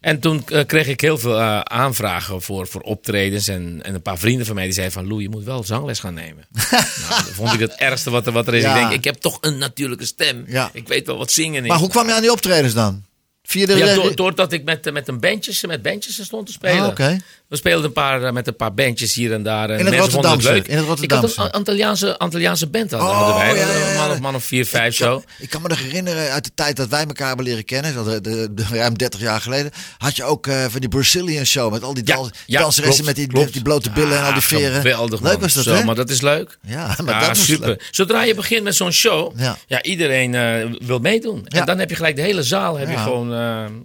[0.00, 3.48] En toen eh, kreeg ik heel veel eh, aanvragen voor, voor optredens.
[3.48, 5.08] En, en een paar vrienden van mij die zeiden van...
[5.08, 6.46] Lou, je moet wel zangles gaan nemen.
[7.08, 8.64] nou, dat vond ik het ergste wat er, wat er is.
[8.64, 10.44] Ik denk, ik heb toch een natuurlijke stem.
[10.46, 10.70] Ja.
[10.72, 11.68] Ik weet wel wat zingen is.
[11.68, 13.04] Maar hoe kwam je aan die optredens dan?
[13.48, 13.76] Via de...
[13.76, 16.82] Ja, door, doordat ik met, eh, met een bandjes, met bandjes stond te spelen.
[16.82, 17.18] Ah, oké.
[17.48, 19.70] We speelden een paar, eh, met een paar bandjes hier en daar.
[19.70, 20.80] En In het mensen vonden Rotterdamse, leuk.
[20.82, 23.48] in het Ik had een Antilliaanse, Antilliaanse band hadden, Oh, wij.
[23.48, 23.90] ja, ja, ja.
[23.90, 25.22] Een man of, man of vier, vijf zo.
[25.38, 28.04] Ik kan me nog herinneren uit de tijd dat wij elkaar hebben leren kennen, zo
[28.04, 31.72] de, de, de- ruim 30 jaar geleden, had je ook eh, van die Brazilian show
[31.72, 33.52] met al die dans, danseressen met die, klopt.
[33.52, 34.80] die blote billen en al die veren.
[34.80, 35.84] Geweldig, Leuk was dat, Zo, hè?
[35.84, 36.58] Maar dat is leuk.
[36.66, 37.66] Ja, maar dat was super.
[37.66, 37.88] leuk.
[37.90, 39.32] Zodra je begint met zo'n show,
[39.66, 39.82] Ja.
[39.82, 41.46] iedereen eh, wil meedoen.
[41.46, 43.37] En dan heb je gelijk de hele zaal, heb je gewoon, eh,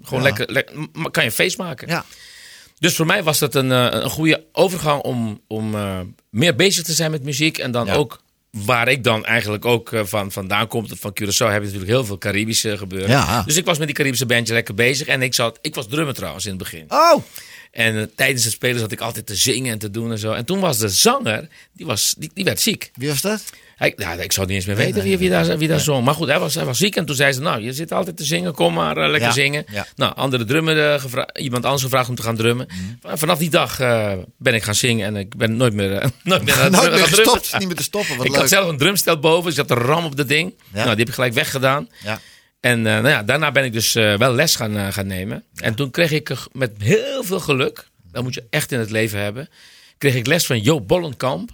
[0.03, 0.35] gewoon Ja.
[0.35, 0.45] lekker,
[1.11, 1.87] kan je een feest maken.
[1.87, 2.05] Ja,
[2.79, 6.83] Dus voor mij was dat een, eh, een goede overgang om, om eh, meer bezig
[6.83, 7.57] te zijn met muziek.
[7.57, 7.93] En dan Ja.
[7.93, 11.91] ook, waar ik dan eigenlijk ook eh, van, vandaan kom, van Curaçao, heb je natuurlijk
[11.91, 13.09] heel veel Caribische gebeuren.
[13.09, 13.43] Ja.
[13.43, 15.07] Dus ik was met die Caribische bandje lekker bezig.
[15.07, 16.85] En ik, zat, ik was drummer trouwens in het begin.
[16.87, 17.23] Oh,
[17.71, 20.31] En tijdens het spelen zat ik altijd te zingen en te doen en zo.
[20.31, 22.91] En toen was de zanger, die, was, die, die werd ziek.
[22.95, 23.43] wie was dat?
[23.75, 26.05] Hij, nou, ik zou niet eens meer weten wie, wie daar, wie daar zong.
[26.05, 27.41] Maar goed, hij was, hij was ziek en toen zei ze...
[27.41, 29.65] Nou, je zit altijd te zingen, kom maar eh, lekker Ja, zingen.
[29.71, 29.85] ja.
[29.95, 32.67] Nou, andere drummer, eh, gevra- iemand anders gevraagd om te gaan drummen.
[33.01, 33.17] Mhm.
[33.17, 35.89] Vanaf die dag eh, ben ik gaan zingen en ik ben nooit meer,
[36.23, 38.39] nooit meer, Nooit meer gestopt, niet meer te stoppen, wat ik leuk.
[38.39, 40.53] had zelf een drumstel boven, dus ik had een ram op dat ding.
[40.71, 40.75] Ja.
[40.77, 41.89] Nou, die heb ik gelijk weggedaan.
[42.03, 42.19] Ja.
[42.59, 45.43] En nou ja, daarna ben ik dus wel les gaan, gaan nemen.
[45.55, 49.19] En toen kreeg ik met heel veel geluk, dat moet je echt in het leven
[49.19, 49.49] hebben,
[49.97, 51.49] kreeg ik les van Joop Bollenkamp.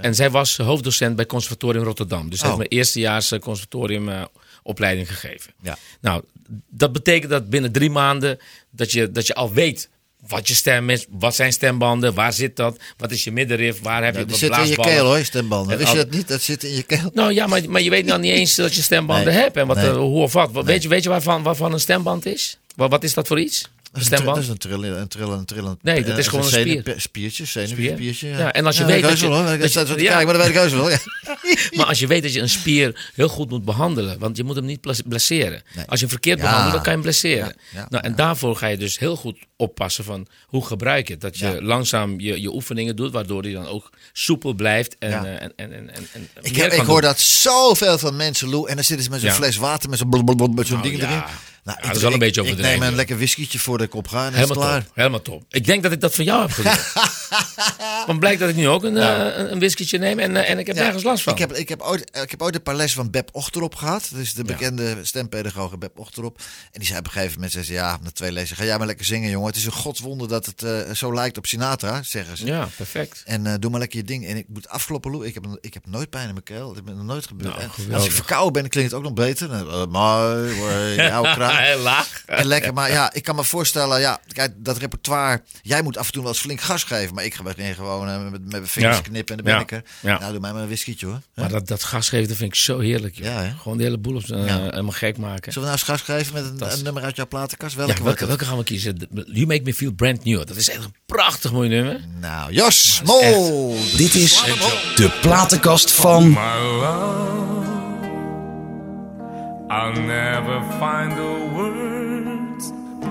[0.00, 2.30] En zij was hoofddocent bij Conservatorium Rotterdam.
[2.30, 2.46] Dus Oh.
[2.46, 4.22] heeft me eerstejaars eh, conservatorium eh,
[4.62, 5.52] opleiding gegeven.
[5.62, 5.76] Ja.
[6.00, 6.22] Nou,
[6.70, 8.38] dat betekent dat binnen drie maanden
[8.70, 9.88] dat je, dat je al weet
[10.28, 14.04] wat je stem is, wat zijn stembanden, waar zit dat, wat is je middenrif, waar
[14.04, 15.72] heb Ja, je die wat zit in je keel hoor, stembanden.
[15.72, 16.28] En Wist je dat niet?
[16.28, 17.10] Dat zit in je keel.
[17.14, 19.42] Nou ja, maar, maar je weet nou niet eens dat je stembanden Nee.
[19.42, 19.86] hebt en wat, Nee.
[19.86, 20.52] eh, hoe of wat.
[20.52, 22.58] Wat- Weet je, weet je waarvan, waarvan een stemband is?
[22.76, 23.70] Wat, wat is dat voor iets?
[23.94, 24.36] Dat is een, tr- stemband?
[24.36, 24.58] dat is een
[25.08, 25.82] trillend, een trillend.
[25.82, 26.94] Nee, dat eh, is gewoon een spier.
[26.96, 28.28] Spiertje, zenuwspiertje.
[28.28, 30.14] Ja, en als je dat weet dat je- wel, dat sta je- ja.
[30.14, 30.90] maar dat weet ik wel.
[30.90, 30.98] Ja.
[31.76, 34.56] Maar als je weet dat je een spier heel goed moet behandelen, want je moet
[34.56, 35.62] hem niet blesseren.
[35.74, 35.84] Nee.
[35.84, 37.56] Als je hem verkeerd behandelt, dan kan je hem blesseren.
[37.88, 41.22] Nou, en daarvoor ga je dus heel goed oppassen van hoe gebruik je het.
[41.22, 44.96] Dat je langzaam je, je oefeningen doet, waardoor hij dan ook soepel blijft.
[44.98, 48.48] En, eh, en, en, en, en, en Ik, heb, ik hoor dat zoveel van mensen,
[48.48, 48.68] Lou.
[48.68, 50.82] En dan zitten ze met zo'n fles water, met zo'n blablabla, met zo'n
[51.64, 51.86] Nou, ja.
[51.86, 53.86] Ja, Nou, dat ik, is wel een ik- beetje Ik neem een lekker whiskietje voordat
[53.86, 54.84] ik opga en dan is Helemaal klaar.
[54.84, 55.44] top, helemaal top.
[55.48, 56.92] Ik denk dat ik dat van jou heb geleerd.
[58.06, 59.30] Want blijkt dat ik nu ook een, Nou.
[59.30, 61.32] eh, een, whiskietje neem en, eh, en ik heb Ja, nergens last van.
[61.32, 64.08] Ik heb, ik, heb ooit, ik heb ooit een paar lessen van Beb Ochterop gehad.
[64.12, 66.38] Dat is de bekende stempedagoge Beb Ochterop.
[66.72, 68.78] En die zei op een gegeven moment, zei ze, ja, na twee lessen, ga jij
[68.78, 69.46] maar lekker zingen, jongen.
[69.48, 72.46] Het is een godswonde dat het eh, zo lijkt op Sinatra, zeggen ze.
[72.46, 73.22] Ja, perfect.
[73.24, 74.26] En doe maar lekker je ding.
[74.26, 75.26] En ik moet afkloppen, Lou.
[75.26, 76.74] Ik heb, ik heb nooit pijn in mijn keel.
[76.74, 77.56] Dat is nooit gebeurd.
[77.56, 79.48] Nou, En als ik verkouden ben, klinkt het ook nog beter.
[79.88, 81.52] Mooi, mooi, jouw kraam.
[81.56, 82.22] Heel laag.
[82.26, 85.42] En lekker, maar ja, ik kan me voorstellen, ja, kijk, dat repertoire.
[85.62, 88.08] Jij moet af en toe wel eens flink gas geven, maar ik ga weer gewoon
[88.08, 89.02] eh, met, met mijn vingers Ja.
[89.02, 89.60] knippen en dan ben Ja.
[89.60, 89.82] ik er.
[90.10, 90.18] Ja.
[90.18, 91.20] Nou, doe mij maar een whiskietje hoor.
[91.34, 93.14] Maar dat, dat gas geven, dat vind ik zo heerlijk.
[93.16, 93.26] Joh.
[93.26, 93.50] Ja, hè?
[93.62, 94.60] Gewoon de hele boel op, uh, Ja.
[94.60, 95.52] helemaal gek maken.
[95.52, 97.74] Zullen we nou eens gas geven met een, een nummer uit jouw platenkast?
[97.74, 99.08] Welke, welke, gaan we kiezen?
[99.26, 100.46] You Make Me Feel Brand New.
[100.46, 102.00] Dat is echt een prachtig mooi nummer.
[102.20, 103.76] Nou, Jos, Mol.
[103.96, 104.42] Dit is
[104.94, 106.36] de platenkast van My
[106.80, 107.73] love,
[109.76, 112.64] I'll never find the words,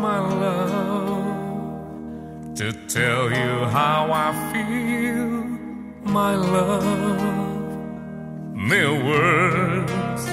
[0.06, 1.36] my love,
[2.56, 5.28] to tell you how I feel,
[6.10, 7.66] my love.
[8.56, 10.24] Mere words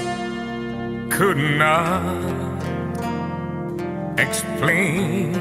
[1.17, 2.61] could not
[4.17, 5.35] explain.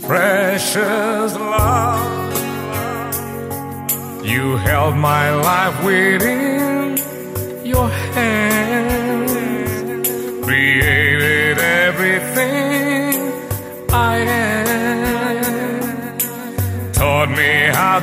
[0.00, 2.20] Precious love.
[4.24, 6.69] You held my life within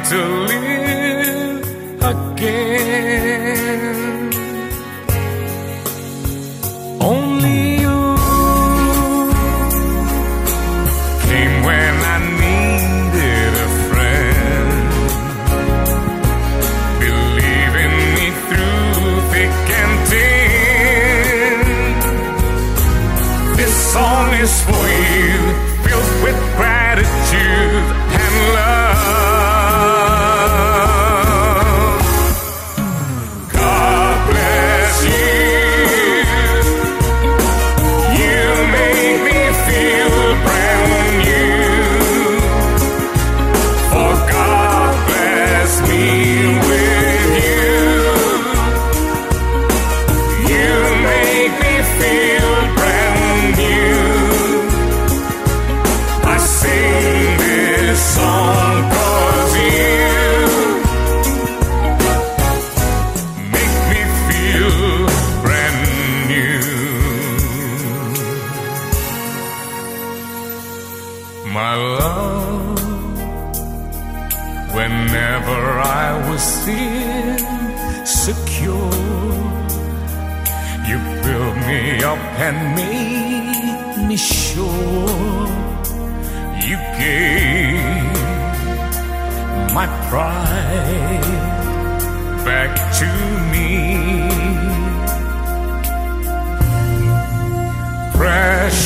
[0.03, 0.66] to live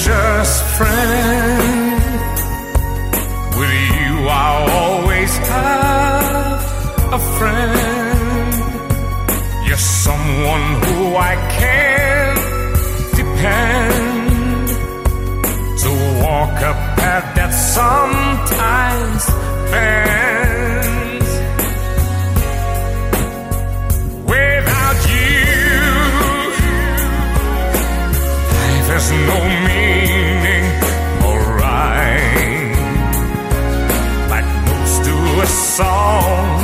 [0.04, 2.02] Precious friend,
[3.56, 8.54] with you I'll always have a friend.
[9.68, 12.36] You're someone who I can
[13.16, 14.70] depend
[15.84, 15.90] to
[16.26, 19.26] walk a path that sometimes
[19.70, 20.51] bends.
[28.94, 30.66] Has no meaning
[31.28, 32.72] or rhyme.
[34.30, 36.61] Like moves to a song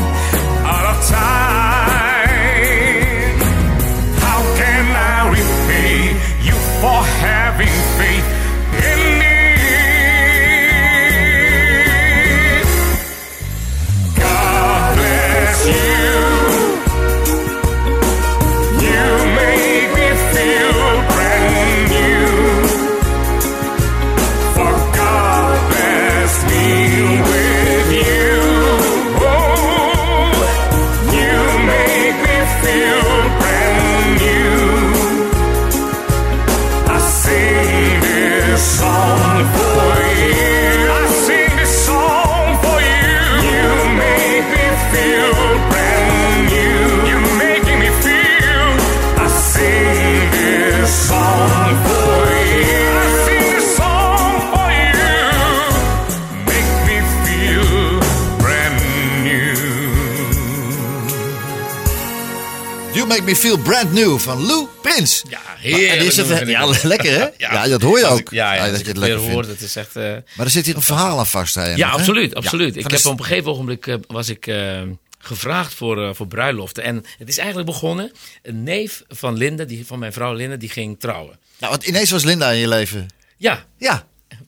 [63.27, 65.23] Me Feel Brand New van Lou Prins.
[65.29, 66.01] Ja, heerlijk.
[66.01, 67.27] is het, ja, lekker hè?
[67.47, 68.19] Ja, dat hoor je ook.
[68.19, 69.59] ik- Ja, ja, dat je het lekker weer hoor, vindt.
[69.59, 69.95] dat is echt...
[69.95, 70.03] eh,
[70.35, 71.55] Maar er zit hier een verhaal aan vast.
[71.55, 72.35] Hè, Ja, absoluut.
[72.35, 72.75] Absoluut.
[72.75, 74.81] ik heb op een gegeven ogenblik eh, was ik eh,
[75.19, 76.83] gevraagd voor, voor bruiloften.
[76.83, 78.11] En het is eigenlijk begonnen.
[78.43, 81.39] Een neef van Linda, die, van mijn vrouw Linda, die ging trouwen.
[81.59, 83.07] Nou, want ineens was Linda in je leven.
[83.37, 84.05] Ja, Ja,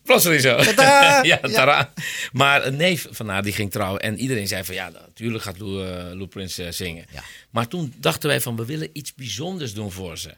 [0.09, 0.57] plotseling zo.
[0.63, 1.23] Tada!
[1.23, 1.49] ja, Ja.
[1.49, 1.93] tada.
[2.31, 4.01] Maar een neef van haar die ging trouwen.
[4.01, 7.05] En iedereen zei van ja, natuurlijk gaat Lou, eh, Lou Prince eh, zingen.
[7.11, 7.23] Ja.
[7.49, 10.35] Maar toen dachten wij van we willen iets bijzonders doen voor ze.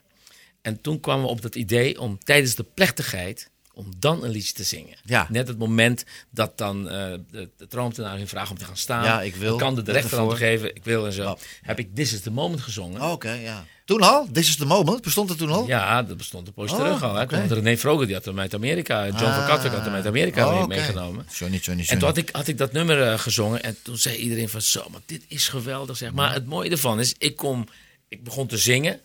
[0.61, 4.53] En toen kwamen we op dat idee om tijdens de plechtigheid om dan een liedje
[4.53, 4.97] te zingen.
[5.03, 5.27] Ja.
[5.29, 9.03] Net het moment dat dan eh, de, de troontenaar hun vraagt om te gaan staan.
[9.03, 9.49] Ja, ik wil.
[9.49, 10.35] Dan kan de, de ervoor.
[10.35, 11.23] geven, ik wil en zo.
[11.23, 11.37] Ja.
[11.61, 13.01] Heb ik This is the Moment gezongen.
[13.01, 13.65] oké, ja.
[13.91, 14.27] Toen al?
[14.31, 15.01] This is the moment?
[15.01, 15.67] Bestond het toen al?
[15.67, 17.15] Ja, dat bestond een poos Oh, terug al.
[17.15, 17.25] Hè.
[17.37, 19.05] had René Vroger, die had hem uit Amerika.
[19.05, 19.35] John Ah.
[19.37, 20.67] van Katwijk had hem uit Amerika Oh, mee- oké.
[20.67, 21.25] meegenomen.
[21.39, 23.63] En toen had ik, had ik dat nummer eh, gezongen.
[23.63, 25.97] En toen zei iedereen van zo, maar dit is geweldig.
[25.97, 26.11] Zeg.
[26.11, 27.67] Maar het mooie ervan is, ik, kom,
[28.09, 28.99] ik begon te zingen.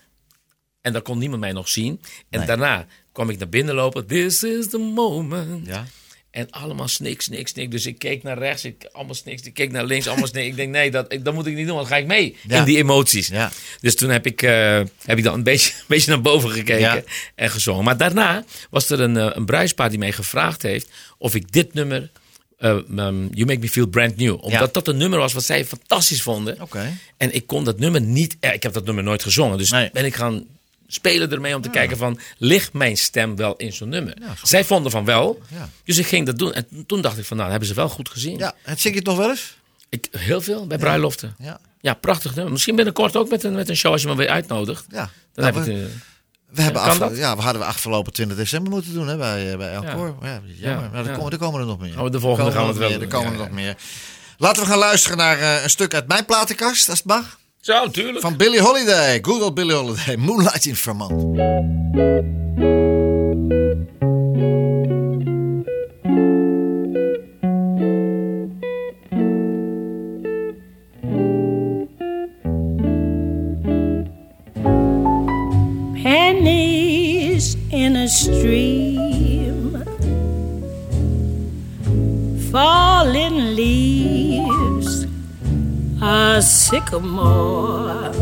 [0.81, 2.01] En dan kon niemand mij nog zien.
[2.31, 2.47] En Nee.
[2.49, 4.07] daarna kwam ik naar binnen lopen.
[4.07, 5.67] This is the moment.
[5.67, 5.85] Ja.
[6.37, 7.71] En allemaal snik, snik, snik.
[7.71, 9.41] Dus ik keek naar rechts, ik, allemaal snik.
[9.45, 10.45] Ik keek naar links, allemaal snik.
[10.47, 12.37] Ik denk, nee, dat, ik- dat moet ik niet doen, want dan ga ik mee
[12.49, 12.59] Ja.
[12.59, 13.29] in die emoties.
[13.29, 13.51] Ja.
[13.81, 16.79] Dus toen heb ik, eh, heb ik dan een beetje, een beetje naar boven gekeken
[16.81, 17.03] Ja.
[17.35, 17.85] en gezongen.
[17.85, 21.75] Maar daarna was er een, eh, een bruidspaar die mij gevraagd heeft of ik dit
[21.75, 22.11] nummer,
[22.61, 24.67] um, You Make Me Feel Brand New, omdat Ja.
[24.73, 26.61] dat een nummer was wat zij fantastisch vonden.
[26.61, 26.99] Oké.
[27.17, 29.59] En ik kon dat nummer niet, eh, ik heb dat nummer nooit gezongen.
[29.59, 29.91] Dus Nee.
[29.93, 30.45] ben ik gaan
[30.87, 34.15] spelen ermee om te kijken van, ligt mijn stem wel in zo'n nummer?
[34.43, 35.69] Zij vonden van wel, Ja.
[35.85, 36.53] dus ik ging dat doen.
[36.53, 38.39] En toen dacht ik van, nou, hebben ze wel goed gezien.
[38.39, 39.57] Ja, het zing je het nog wel eens?
[39.89, 41.35] Ik, heel veel, bij bruiloften.
[41.39, 41.61] Ja.
[41.81, 42.53] Ja, prachtig nummer.
[42.53, 44.85] Misschien binnenkort ook met een, met een show als je me weer uitnodigt.
[44.91, 45.11] Ja.
[45.35, 45.89] Dan Nou, heb we, ik
[46.51, 49.59] we hebben af, ja, we hadden we afgelopen 20 december moeten doen hè, bij, eh,
[49.59, 50.17] bij Elcor.
[50.23, 50.29] Ja.
[50.29, 50.85] Ja, jammer.
[50.85, 52.01] Ja, Maar er, komen, er komen er nog meer.
[52.03, 53.77] Oh, de volgende gaan we het er wel meer, Er komen er nog meer.
[54.39, 57.39] Laten we gaan luisteren naar eh, een stuk uit mijn platenkast, als het mag.
[57.67, 58.21] Zo, tuurlijk.
[58.21, 59.19] Van Billie Holiday.
[59.23, 60.17] Good old Billie Holiday.
[60.27, 61.35] Moonlight in Vermont.
[76.03, 79.83] pennies in a stream,
[82.53, 82.86] falling
[86.37, 88.13] a sycamore,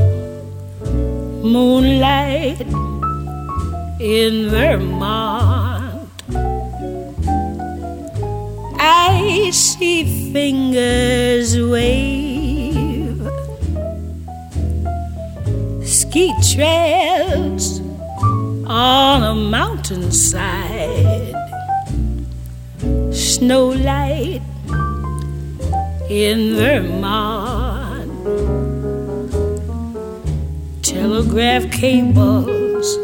[1.43, 2.61] moonlight
[3.99, 6.09] in Vermont.
[8.79, 13.21] I see fingers wave
[15.83, 17.81] ski trails
[18.69, 21.35] on a mountainside,
[23.13, 24.43] snow light
[26.09, 27.44] in Vermont.
[31.15, 32.99] Telegraph cables.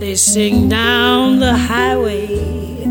[0.00, 2.84] They sing down the highway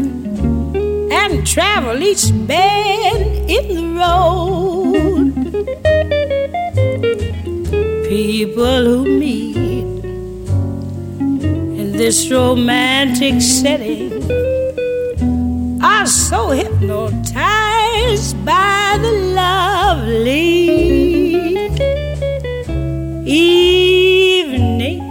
[1.12, 5.34] and travel each bend in the road.
[8.08, 9.56] People who meet
[11.82, 14.22] in this romantic setting
[15.82, 21.09] are so hypnotized by the lovely
[23.30, 25.02] evening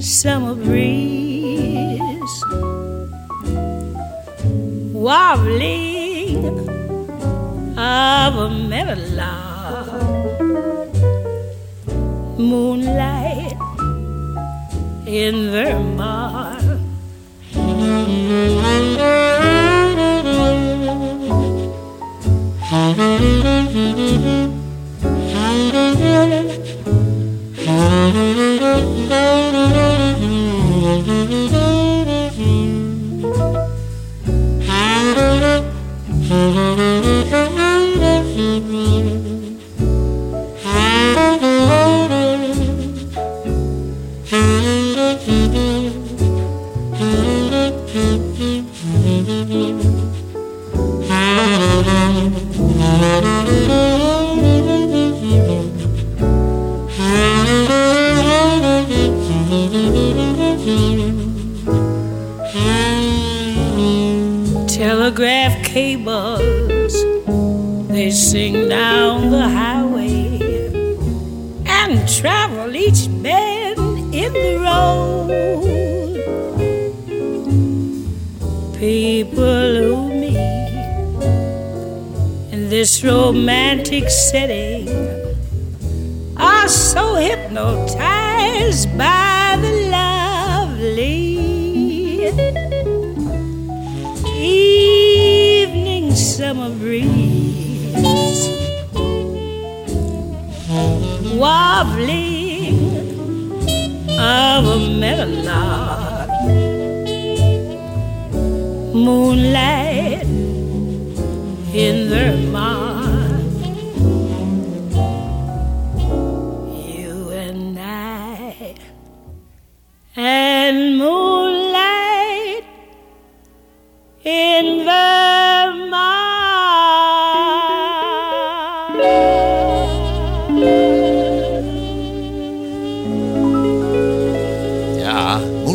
[0.00, 2.44] summer breeze.
[4.92, 6.46] Wobbling
[7.76, 9.88] of a meadowlark.
[12.38, 13.58] Moonlight
[15.06, 16.29] in Vermont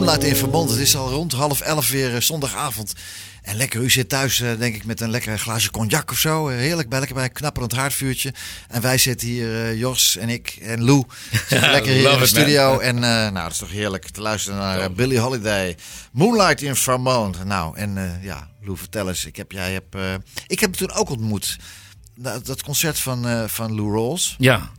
[0.05, 0.69] Moonlight in Vermont.
[0.69, 2.93] Het is al rond half elf weer eh, zondagavond.
[3.41, 6.47] En lekker, u zit thuis eh, denk ik met een lekker glaasje cognac of zo.
[6.49, 8.33] Eh, heerlijk, bij, lekker bij een knapperend haardvuurtje.
[8.67, 12.27] En wij zitten hier, Jos en ik en Lou, zitten lekker hier in de man.
[12.27, 12.79] studio.
[12.79, 15.77] En nou, het is toch heerlijk te luisteren naar Billie Holiday.
[16.11, 17.45] Moonlight in Vermont.
[17.45, 19.25] Nou, en ja, Lou, vertel eens.
[19.25, 20.13] Ik heb, jij hebt, eh,
[20.47, 21.57] ik heb hem toen ook ontmoet.
[22.15, 24.35] Dat, dat concert van, van Lou Rawls.
[24.37, 24.71] Ja,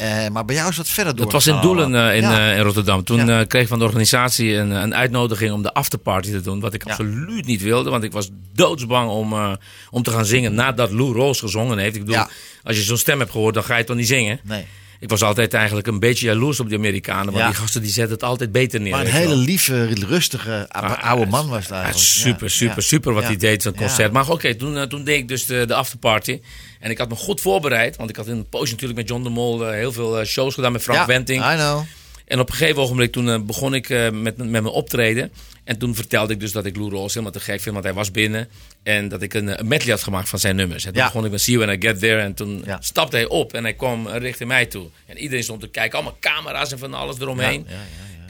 [0.00, 1.24] Eh, maar bij jou is dat verder door.
[1.24, 2.50] dat was in Doelen eh, in, Ja.
[2.50, 3.04] eh, in Rotterdam.
[3.04, 3.44] Toen Ja.
[3.44, 6.60] kreeg ik van de organisatie een, een uitnodiging om de afterparty te doen.
[6.60, 6.90] Wat ik Ja.
[6.90, 7.90] absoluut niet wilde.
[7.90, 9.58] Want ik was doodsbang om,
[9.90, 11.96] om te gaan zingen nadat Lou Rawls gezongen heeft.
[11.96, 12.24] Ik bedoel,
[12.62, 14.40] als je zo'n stem hebt gehoord, dan ga je toch niet zingen.
[14.44, 14.66] Nee.
[15.00, 17.24] Ik was altijd eigenlijk een beetje jaloers op die Amerikanen.
[17.24, 17.46] Want Ja.
[17.46, 18.90] die gasten die zetten het altijd beter neer.
[18.90, 21.96] Maar een hele lieve, rustige, Maar oude man was eigenlijk.
[21.96, 22.82] is super, super, ja.
[22.82, 24.12] super wat hij deed, zo'n concert.
[24.12, 26.40] Maar oké, toen, eh, toen deed ik dus de, de afterparty.
[26.80, 27.96] En ik had me goed voorbereid.
[27.96, 30.26] Want ik had in een poosje natuurlijk met John de Mol eh, heel veel eh,
[30.26, 31.44] shows gedaan met Frank Wenting.
[31.52, 31.82] I know.
[32.24, 35.32] En op een gegeven ogenblik toen begon ik met, met mijn optreden.
[35.70, 37.94] En toen vertelde ik dus dat ik Lou Rawls helemaal te gek vind, want hij
[37.94, 38.48] was binnen.
[38.82, 40.84] En dat ik een, een medley had gemaakt van zijn nummers.
[40.84, 41.06] En toen Ja.
[41.06, 42.20] begon ik met See You When I Get There.
[42.20, 42.78] En toen Ja.
[42.80, 44.86] stapte hij op en hij kwam richting mij toe.
[45.06, 47.66] En iedereen stond te kijken, allemaal camera's en van alles eromheen.
[47.68, 47.74] Ja,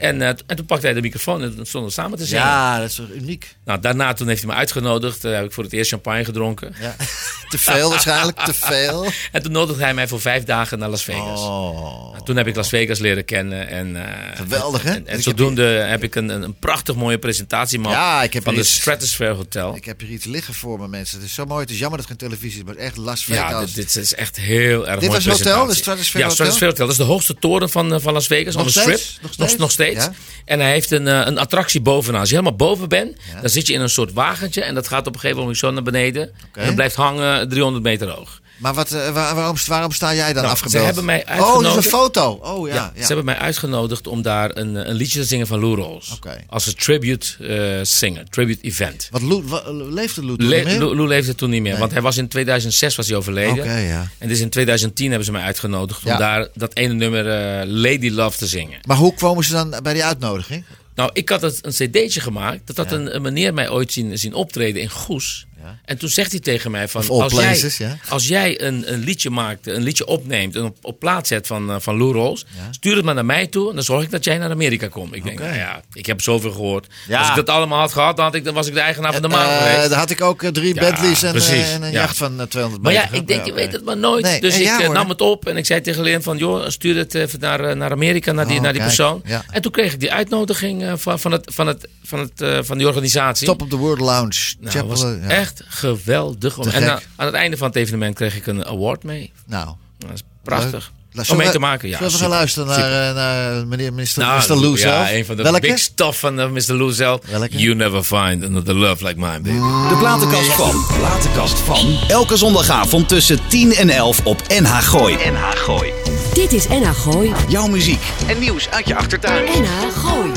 [0.01, 2.43] En, eh, en toen pakte hij de microfoon en stonden we samen te zingen.
[2.43, 3.55] Ja, dat is toch uniek.
[3.65, 5.25] Nou, daarna toen heeft hij me uitgenodigd.
[5.25, 6.73] eh, heb ik voor het eerst champagne gedronken.
[6.81, 6.95] Ja.
[7.49, 9.05] te veel waarschijnlijk, te veel.
[9.31, 11.39] En toen nodigde hij mij voor vijf dagen naar Las Vegas.
[11.41, 12.11] Oh.
[12.11, 13.67] Nou, toen heb ik Las Vegas leren kennen.
[13.67, 14.93] En, eh, Geweldig, hè?
[15.05, 18.53] En, zodoende heb ik een, een, een prachtig mooie presentatie gemaakt Ja, ik heb van
[18.53, 19.75] de iets- Stratosphere Hotel.
[19.75, 21.17] Ik heb hier iets liggen voor me, mensen.
[21.17, 21.61] Het is zo mooi.
[21.61, 23.73] Het is jammer dat het geen televisie is, maar echt Las Ja, Vegas.
[23.73, 26.45] dit, dit is echt heel erg Dit mooi was het hotel, de Stratosphere Ja, Hotel?
[26.45, 26.85] Stratosphere Hotel.
[26.87, 29.01] Dat is de hoogste toren van, van Las Vegas, Nog on the steeds?
[29.03, 29.21] strip.
[29.21, 29.55] Nog steeds?
[29.55, 29.90] Nog, steeds.
[29.95, 30.11] Ja.
[30.45, 32.19] En hij heeft een, eh, een attractie bovenaan.
[32.19, 33.41] Als je helemaal boven bent, Ja.
[33.41, 34.63] dan zit je in een soort wagentje.
[34.63, 36.31] En dat gaat op een gegeven moment zo naar beneden.
[36.53, 38.40] En dat blijft hangen 300 meter hoog.
[38.61, 40.77] Maar wat, eh, waar- waarom, waarom sta jij dan Nou, afgebeeld?
[40.79, 41.75] ze hebben mij Oh, dat is uitgenodigd.
[41.85, 42.31] een foto.
[42.31, 42.73] Oh ja.
[42.73, 43.01] Ja, ja.
[43.01, 46.11] Ze hebben mij uitgenodigd om daar een, een liedje te zingen van Lou Rawls.
[46.15, 46.37] Oké.
[46.47, 49.07] Als een tribute eh singer, tribute event.
[49.11, 50.79] Wat Lou, wa- leefde Lou toen Le- niet meer?
[50.79, 51.79] Lou, Lou leefde toen niet meer, Nee.
[51.79, 53.63] want hij was in 2006 was hij overleden.
[53.63, 54.07] Oké, ja.
[54.17, 58.09] En dus in 2010 hebben ze mij uitgenodigd om daar dat ene nummer eh, Lady
[58.09, 58.79] Love te zingen.
[58.87, 60.63] Maar hoe kwamen ze dan bij die uitnodiging?
[60.95, 62.59] Nou, ik had het een cd'tje gemaakt.
[62.67, 65.45] Dat had een meneer mij ooit zien, zien optreden in Goes.
[65.63, 65.79] Ja.
[65.85, 67.01] En toen zegt hij tegen mij van...
[67.09, 67.97] Of als, places, jij, ja.
[68.09, 70.55] als jij een, een liedje maakt, een liedje opneemt...
[70.55, 72.09] en op, op plaats zet van, eh, van Lou.
[72.11, 72.35] Ja.
[72.71, 73.69] stuur het maar naar mij toe...
[73.69, 75.15] en dan zorg ik dat jij naar Amerika komt.
[75.15, 76.87] Ik denk, nou ja, ik heb zoveel gehoord.
[77.17, 79.21] Als ik dat allemaal had gehad, dan, had ik, dan was ik de eigenaar van
[79.21, 79.89] de maan Eh, geweest.
[79.89, 81.99] daar had ik ook drie Bentleys en, en een ja.
[81.99, 83.07] jacht van eh, 200 Maar meter.
[83.11, 84.23] ja, ik denk, je weet het maar nooit.
[84.23, 84.93] Nee, Dus ik hoor.
[84.93, 86.37] nam het op en ik zei tegen Leon van...
[86.37, 89.23] joh, stuur het even naar, naar Amerika, naar die, Oh, naar die kijk, persoon.
[89.51, 92.87] En toen kreeg ik die uitnodiging van, van, het, van, het, van, het, van die
[92.87, 93.47] organisatie.
[93.47, 94.53] Top op de World Lounge.
[94.59, 95.17] Nou, was ja.
[95.59, 96.53] Echt geweldig.
[96.53, 99.31] Te en aan het einde van het evenement kreeg ik een award mee.
[99.47, 100.91] Nou, dat is prachtig.
[101.11, 101.89] Zullen Om mee we- te maken.
[101.89, 104.55] Ja, Zullen we gaan luisteren naar, eh, naar meneer minister, Nou, Mr.
[104.55, 105.09] Lou zelf?
[105.09, 105.59] Ja, een van de Welke?
[105.59, 106.73] big stuff van eh, Mr.
[106.73, 107.19] Lou zelf.
[107.29, 107.57] Welke?
[107.57, 109.89] You never find another love like mine, baby.
[109.89, 110.85] De platenkast van.
[110.97, 111.97] Platenkast van.
[112.07, 115.15] Elke zondagavond tussen 10 en 11 op NH Gooi.
[115.15, 115.91] NH Gooi.
[116.33, 117.31] Dit is NH Gooi.
[117.47, 119.43] Jouw muziek en nieuws uit je achtertuin.
[119.61, 120.31] NH Gooi.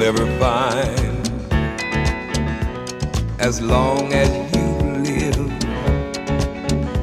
[0.00, 1.28] You'll never find
[3.38, 4.66] as long as you
[5.04, 5.52] live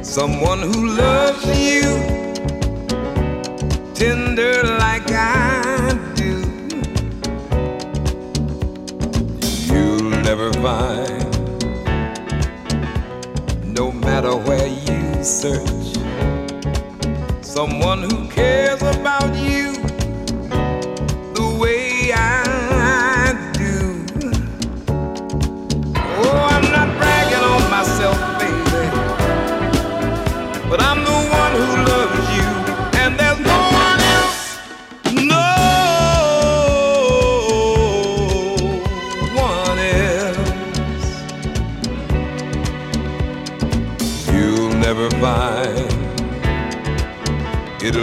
[0.04, 1.82] someone who loves you
[3.94, 6.42] tender like I do.
[9.72, 11.22] You'll never find,
[13.64, 15.94] no matter where you search,
[17.42, 19.67] someone who cares about you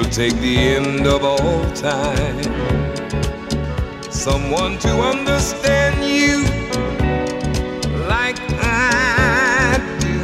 [0.06, 2.44] It'll take the end of all time
[4.12, 6.44] someone to understand you
[8.08, 10.20] like I do.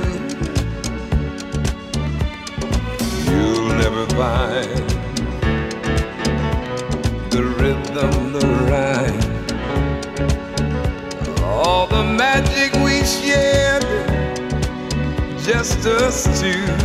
[3.32, 4.90] You'll never find
[7.32, 9.22] the rhythm, the rhyme,
[11.44, 13.84] all the magic we shared,
[15.44, 16.81] just us two.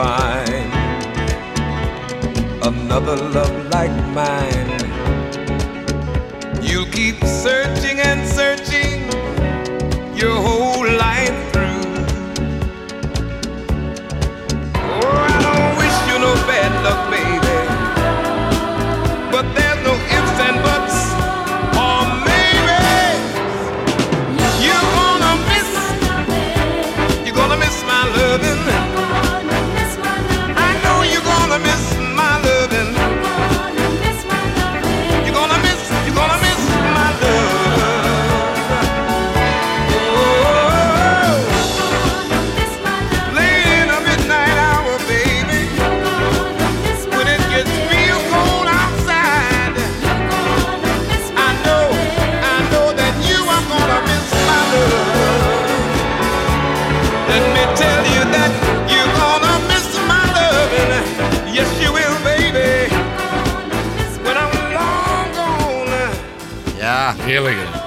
[0.00, 0.72] Find
[2.70, 4.70] another love like mine.
[6.62, 9.00] You'll keep searching and searching
[10.20, 11.19] your whole life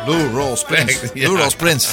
[0.06, 1.12] Lou Rawls Prince.
[1.14, 1.28] Ja.
[1.28, 1.88] Lou Rawls Prince.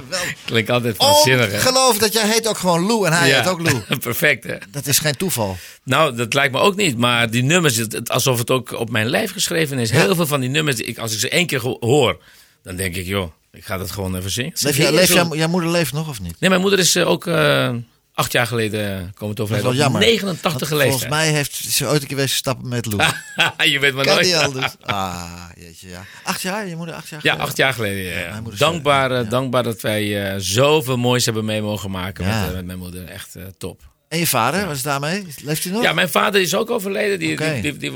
[0.44, 1.56] Klinkt altijd waanzinnig, hè?
[1.56, 3.82] Ongelooflijk dat jij heet ook gewoon Lou en hij heet ook Lou.
[3.98, 4.56] Perfect, hè?
[4.70, 5.56] Dat is geen toeval.
[5.84, 6.98] Nou, dat lijkt me ook niet.
[6.98, 9.90] Maar die nummers, het- alsof het ook op mijn lijf geschreven is.
[9.90, 12.22] Heel veel van die nummers, ik, als ik ze één keer hoor,
[12.62, 14.52] dan denk ik, joh, ik ga dat gewoon even zingen.
[14.60, 16.36] Leef jij, leef jij, jouw moeder leeft nog of niet?
[16.40, 17.70] Nee, mijn moeder is eh, ook eh,
[18.16, 20.00] acht jaar geleden komen te Dat is wel jammer.
[20.00, 20.90] 89 Want leeftijd.
[20.90, 23.10] Volgens mij heeft ze ooit een keer stappen met Lou.
[23.72, 24.34] je weet maar kan nooit.
[24.34, 24.74] anders.
[24.82, 26.04] Ah, jeetje, ja.
[26.24, 26.66] Acht jaar?
[26.66, 27.48] Je moeder acht jaar Ja, geleden?
[27.48, 28.02] acht jaar geleden.
[28.12, 28.42] Ja, ja.
[28.58, 29.30] Dankbaar, eh, eh, ja.
[29.30, 32.40] dankbaar dat wij eh, zoveel moois hebben mee mogen maken Ja.
[32.40, 33.04] met, eh, met mijn moeder.
[33.08, 33.80] Echt eh, top.
[34.08, 35.26] En je vader, was daarmee?
[35.42, 35.82] Leeft hij nog?
[35.82, 37.18] Ja, mijn vader is ook overleden.
[37.18, 37.90] Die, die, die,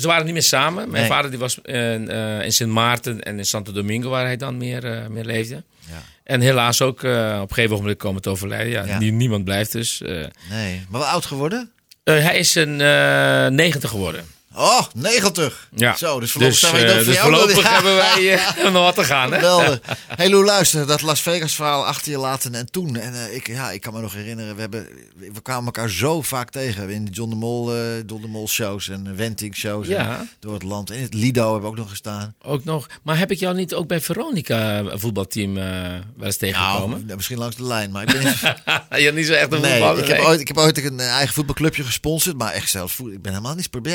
[0.00, 0.90] ze waren niet meer samen.
[0.90, 1.10] Mijn Nee.
[1.10, 4.56] vader die was in, eh, in Sint Maarten en in Santo Domingo, waar hij dan
[4.56, 5.62] meer, eh, meer leefde.
[5.90, 6.02] Ja.
[6.24, 8.68] En helaas ook eh, op een gegeven moment komen te overlijden.
[8.72, 8.98] Ja, Ja.
[8.98, 10.02] nie- niemand blijft dus.
[10.02, 10.08] eh.
[10.50, 10.82] Nee.
[10.88, 11.70] Maar wel oud geworden?
[12.04, 14.24] Eh, hij is een eh 90 geworden.
[14.56, 15.68] Oh, 90.
[15.74, 15.96] Ja.
[15.96, 19.04] Zo, dus voorlopig dus, zijn we eh, dus voorlopig hebben wij eh, nog wat te
[19.04, 19.32] gaan.
[19.32, 19.38] Hè?
[19.38, 19.80] Geweldig.
[20.08, 22.96] Hey Lou, luister, dat Las Vegas verhaal achter je laten en toen.
[22.96, 24.88] En eh, ik, ja, ik kan me nog herinneren, we, hebben,
[25.32, 26.90] we kwamen elkaar zo vaak tegen.
[26.90, 27.72] In de John de Mol,
[28.06, 29.86] John de Mol shows en Wenting shows.
[29.86, 30.18] Ja.
[30.18, 30.90] En door het land.
[30.90, 32.34] In het Lido hebben we ook nog gestaan.
[32.42, 32.86] Ook nog.
[33.02, 37.02] Maar heb ik jou niet ook bij Veronica voetbalteam wel eens tegengekomen?
[37.04, 38.40] Nou, misschien langs de lijn, maar ik ben niet...
[39.04, 40.02] je niet zo echt een Nee, voetballer.
[40.02, 43.22] ik heb, ooit, ik heb ooit een eigen voetbalclubje gesponsord, maar echt zelfs voet- Ik
[43.22, 43.82] ben helemaal niet sport.
[43.82, 43.92] Ben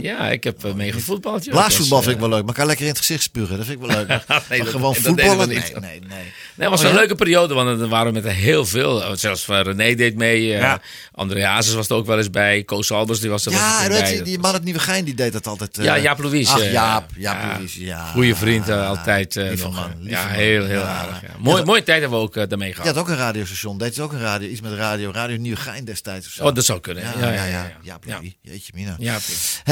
[0.00, 1.44] Ja, ik heb uh, mee gevoetbald.
[1.44, 1.54] joh.
[1.54, 3.56] Blaasvoetbal Dus, vind ik eh, wel leuk, maar kan lekker in het gezicht spugen.
[3.56, 4.08] Dat vind ik wel leuk.
[4.28, 5.48] Maar Nee, dat- gewoon dat voetballen?
[5.48, 5.72] niet.
[5.72, 6.18] Nee, nee, nee.
[6.56, 6.98] Nee, het was Oh, een ja?
[6.98, 9.16] leuke periode, want er waren we met heel veel.
[9.16, 10.52] Zelfs van René deed mee.
[10.54, 10.80] eh Ja.
[11.12, 12.62] André Hazes was er ook wel eens bij.
[12.62, 14.14] Koos Albers die was er Ja, bij.
[14.14, 15.78] je, die man uit Nieuwegein die deed dat altijd.
[15.78, 16.48] eh, Ja, Jaap Louis.
[16.48, 17.56] Ach, eh, Jaap, Jaap ja.
[17.56, 18.04] Louis, ja.
[18.06, 19.36] Goeie vriend, eh, altijd.
[19.36, 20.86] eh, man, eh, ja, heel, heel Ja.
[20.86, 21.20] aardig.
[21.22, 21.28] Ja.
[21.44, 22.88] Ja, Mooie, tijd hebben we ook eh, daarmee Je gehad.
[22.88, 26.32] had ook een radiostation, deed ook een radio, iets met radio, Radio Nieuwegein destijds of
[26.32, 26.44] zo.
[26.46, 27.02] Oh, dat zou kunnen.
[27.04, 27.44] ja, Ja, ja, ja.
[27.44, 27.98] ja, ja.
[28.06, 28.20] Ja.
[28.40, 28.96] Jeetje mina.
[28.98, 29.18] Ja.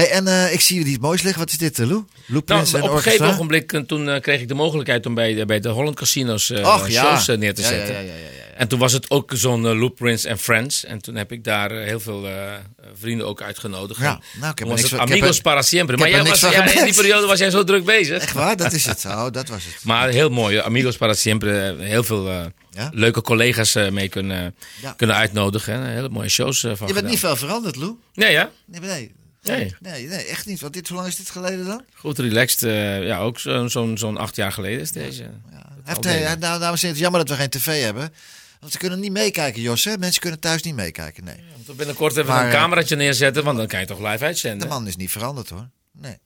[0.03, 1.40] Hey, en eh, ik zie hier iets moois liggen.
[1.40, 1.92] Wat is dit, eh, Lou?
[1.98, 5.14] Lou Nou, Prins en op een gegeven ogenblik eh, toen kreeg ik de mogelijkheid om
[5.14, 7.94] bij, de- bij de Holland Casinos Och, shows neer te Ja, zetten.
[7.94, 8.40] ja, ja, ja, ja.
[8.57, 10.84] En toen was het ook zo'n Loop Prince and Friends.
[10.84, 12.26] En toen heb ik daar heel veel
[13.00, 14.00] vrienden ook uitgenodigd.
[14.00, 15.96] Ja, nou, ik heb niks het Amigos para siempre.
[15.96, 18.22] Maar jij was, in die periode was jij zo druk bezig.
[18.22, 18.57] Echt waar?
[18.57, 19.05] Dat is het.
[19.12, 19.74] Oh, dat was het.
[19.84, 20.59] Maar heel mooi.
[20.59, 21.74] Amigos para siempre.
[21.78, 22.26] Heel veel
[22.70, 22.90] Ja?
[22.92, 24.92] leuke collega's mee kunnen, Ja.
[24.96, 25.74] kunnen uitnodigen.
[25.74, 27.11] En hele mooie shows van Je bent gedaan.
[27.11, 27.94] niet veel veranderd, Lou.
[28.14, 28.50] Nee, ja.
[28.66, 29.12] Nee, nee.
[29.43, 29.74] Nee.
[29.80, 30.61] Nee, nee, echt niet.
[30.61, 31.84] Want dit, hoe lang is dit geleden dan?
[31.95, 32.62] Goed relaxed.
[32.62, 35.22] eh, ja, ook zo'n zo'n zo'n acht jaar geleden is deze.
[35.22, 35.30] Ja.
[35.84, 36.38] Heeft, deden.
[36.38, 38.12] nou, dames en heren, het jammer dat we geen tv hebben.
[38.61, 39.84] Want ze kunnen niet meekijken, Jos.
[39.84, 39.99] Hè?
[39.99, 41.24] Mensen kunnen thuis niet meekijken.
[41.24, 41.36] Nee.
[41.66, 44.24] We binnenkort even Maar, een eh, cameraatje neerzetten, want dan kan je toch live De
[44.24, 44.68] uitzenden.
[44.68, 45.68] man is niet veranderd hoor.
[45.93, 46.18] Nee.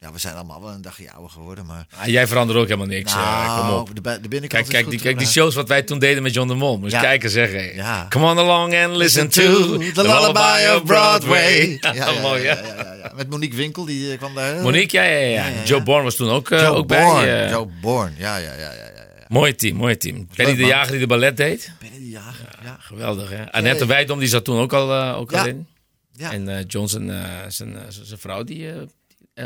[0.00, 1.66] Ja, we zijn allemaal wel een dagje ouder geworden.
[1.66, 1.86] Maar...
[2.00, 3.12] Ah, jij verandert ook helemaal niks.
[3.14, 3.94] eh, kom op.
[3.94, 5.34] de, binnenkant Kijk, is kijk, goed, die, kijk die hoor.
[5.34, 6.78] shows wat wij toen deden met John de Mol.
[6.78, 7.00] Moest Ja.
[7.00, 7.50] kijken zeg.
[7.52, 7.70] hé.
[7.74, 8.06] Ja.
[8.08, 11.66] Come on along and listen to the lullaby of Broadway.
[11.80, 12.58] Ja, Ja, ja, mooi ja,
[13.02, 13.12] ja.
[13.16, 14.62] Met Monique Winkel, die eh, kwam daar.
[14.62, 15.62] Monique, ja, ja, ja.
[15.64, 17.44] Joe Bourne was toen ook, eh, ook bij.
[17.44, 18.86] eh, Joe Bourne, ja, ja, ja, ja.
[19.28, 20.26] Mooi team, mooi team.
[20.36, 20.64] Penny de.
[20.64, 21.72] Jager die de ballet deed.
[21.78, 22.76] Penny de Jager, ja.
[22.80, 23.52] Geweldig hè.
[23.52, 25.66] Annette Wijdom die zat toen ook al, eh, ook al in.
[26.12, 27.16] Ja, En eh Johnson, eh,
[27.48, 28.82] zijn, eh, zijn vrouw, die, eh, eh,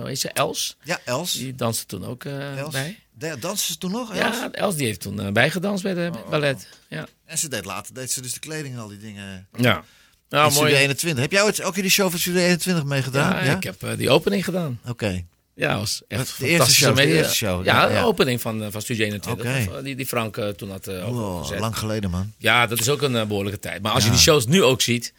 [0.05, 0.29] heet ze?
[0.29, 0.77] Els.
[0.83, 1.33] ja Els.
[1.33, 2.73] Die danste toen ook eh, Els.
[2.73, 2.99] bij.
[3.19, 4.37] De- Dansen ze toen nog, Els?
[4.37, 6.69] Ja, Els die heeft toen eh, bijgedanst bij de Oh, ballet.
[6.89, 7.07] Ja.
[7.25, 9.47] En ze deed later deed ze dus de kleding en al die dingen.
[9.57, 9.85] Ja.
[10.29, 10.75] Nou, in mooi.
[10.75, 11.23] 21.
[11.23, 13.45] Heb jij ooit ook in die show van Studio 21 meegedaan?
[13.45, 14.81] Ja, ik heb eh, die opening gedaan.
[14.87, 15.25] Oké.
[15.55, 18.03] Ja, was echt De eerste show, de eerste show, Ja, ja, de ja.
[18.03, 19.47] opening van, eh, van Studio 21.
[19.47, 19.71] Oké.
[19.71, 22.33] Of, eh, Die, die Frank eh, toen had uh, Wow, lang geleden, man.
[22.39, 23.83] Ja, dat is ook een eh, behoorlijke tijd.
[23.83, 24.09] Maar als Ja.
[24.09, 25.13] je die shows nu ook ziet,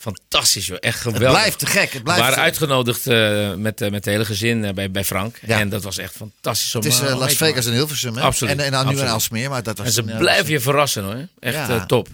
[0.00, 0.76] fantastisch joh.
[0.80, 1.38] Echt Het geweldig.
[1.40, 1.82] blijft te gek.
[1.82, 4.90] Het We blijft waren te- uitgenodigd eh, met, eh, met het hele gezin eh, bij,
[4.90, 5.38] bij Frank.
[5.46, 5.58] Ja.
[5.58, 6.74] En dat was echt fantastisch.
[6.74, 8.22] om, Het is Las Vegas en Hilversum, hè?
[8.22, 9.12] Absoluut, En, en nou nu absoluut.
[9.12, 11.26] Alsmeer, maar dat was En ze blijven je verrassen hoor.
[11.38, 11.86] Echt Ja.
[11.86, 12.08] top.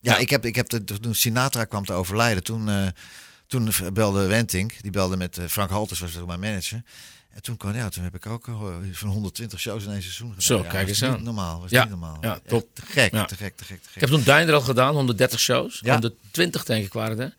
[0.00, 0.18] Ja, Ja.
[0.18, 2.70] ik heb, ik heb de, toen Sinatra kwam te overlijden, toen,
[3.46, 6.82] toen belde Wentink, die belde met Frank Halters, was mijn manager.
[7.42, 8.54] En toen, ja, toen heb ik ook eh,
[8.92, 10.42] van 120 shows in één seizoen gedaan.
[10.42, 11.22] Zo, ja, kijk eens niet aan.
[11.22, 12.18] normaal, was Ja, niet normaal.
[12.20, 12.66] ja, top.
[12.74, 13.24] Te gek, Ja.
[13.24, 13.94] te gek, te gek, te gek.
[13.94, 15.80] Ik heb toen Diner al gedaan, 130 shows.
[15.82, 15.92] Ja.
[15.92, 17.34] 120 denk ik waren er.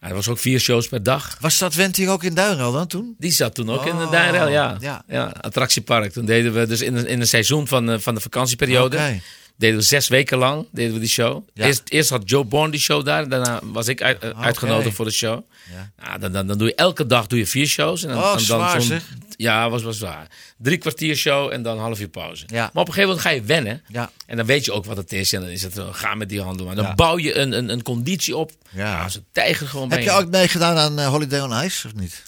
[0.00, 1.36] Ja, er was ook vier shows per dag.
[1.40, 3.14] Was dat Wentink ook in Duinrel dan toen?
[3.18, 4.10] Die zat toen ook in de Oh,
[4.50, 4.76] ja.
[4.80, 5.02] ja.
[5.08, 5.24] ja.
[5.40, 6.12] attractiepark.
[6.12, 9.20] Toen deden we dus in een, in een seizoen van, eh, van de vakantieperiode.
[9.58, 11.48] Deden we zes weken lang deden we die show.
[11.54, 11.64] Ja.
[11.66, 13.28] Eerst, eerst had Joe Bourne die show daar.
[13.28, 14.38] Daarna was ik uit- eh, Oké.
[14.38, 15.42] uitgenodigd voor de show.
[15.74, 15.90] Ja.
[16.06, 18.02] Nou, dan, dan, dan doe je elke dag doe je vier shows.
[18.02, 19.02] En dan, Oh, en dan zwaar, zeg.
[19.36, 20.26] Ja, was wel zwaar.
[20.58, 22.44] Drie kwartier show en dan half uur pauze.
[22.46, 22.70] Ja.
[22.72, 23.82] Maar op een gegeven moment ga je wennen.
[23.88, 24.10] Ja.
[24.26, 25.32] En dan weet je ook wat het is.
[25.32, 26.66] En dan is het, eh, ga met die handen.
[26.66, 28.52] Maar dan bouw je een, een, een conditie op.
[28.70, 29.02] Ja.
[29.02, 31.94] als een tijger gewoon Heb bij je ook meegedaan aan eh, Holiday on Ice of
[31.94, 32.22] niet?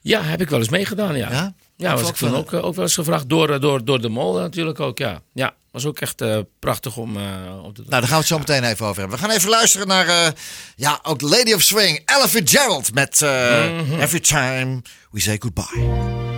[0.00, 1.54] Ja, heb ik wel eens meegedaan, ja.
[1.76, 1.94] Ja?
[1.96, 4.34] Was ik toen ook, eh, ook wel eens gevraagd door, eh, door, door de mol
[4.34, 5.20] natuurlijk ook, ja.
[5.32, 7.16] Ja, was ook echt eh, prachtig om,
[7.62, 7.86] om te doen.
[7.88, 9.18] Nou, daar gaan we het zo meteen even over hebben.
[9.18, 10.34] We gaan even luisteren naar,
[10.76, 14.00] ja, ook Lady of Swing, Ella Fitzgerald met Mhm.
[14.00, 16.35] Every Time We Say Goodbye.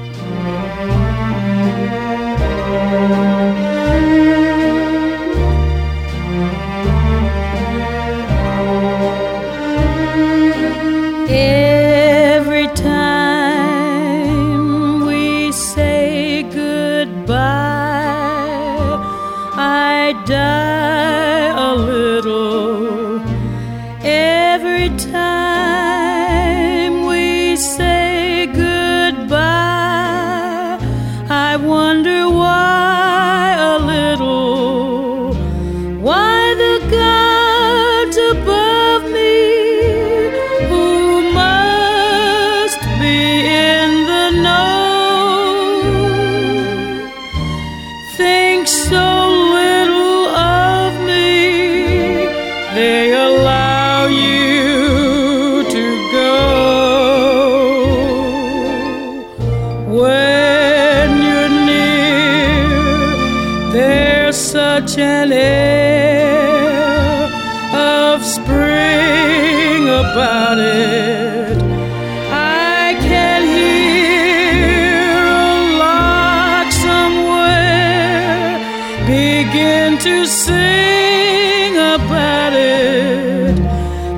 [80.28, 83.56] Sing about it.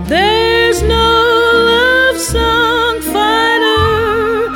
[0.09, 1.11] There's no
[1.71, 4.49] love song finer,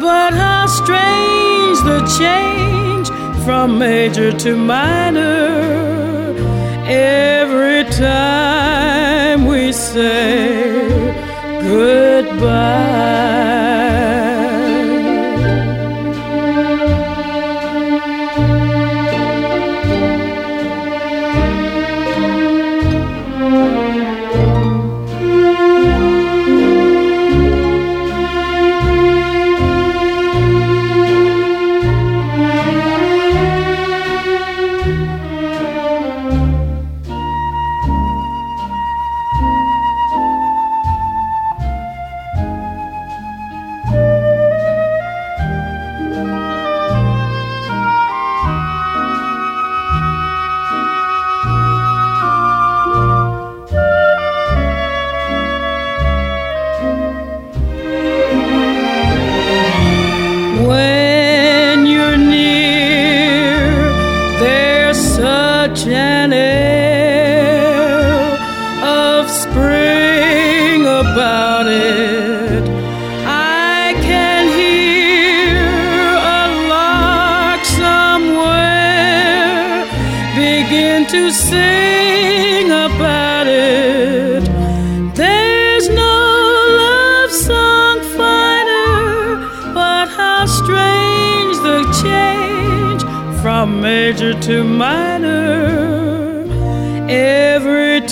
[0.00, 3.08] but how strange the change
[3.44, 6.34] from major to minor
[6.88, 10.88] every time we say
[11.60, 13.41] goodbye.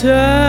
[0.02, 0.39] Time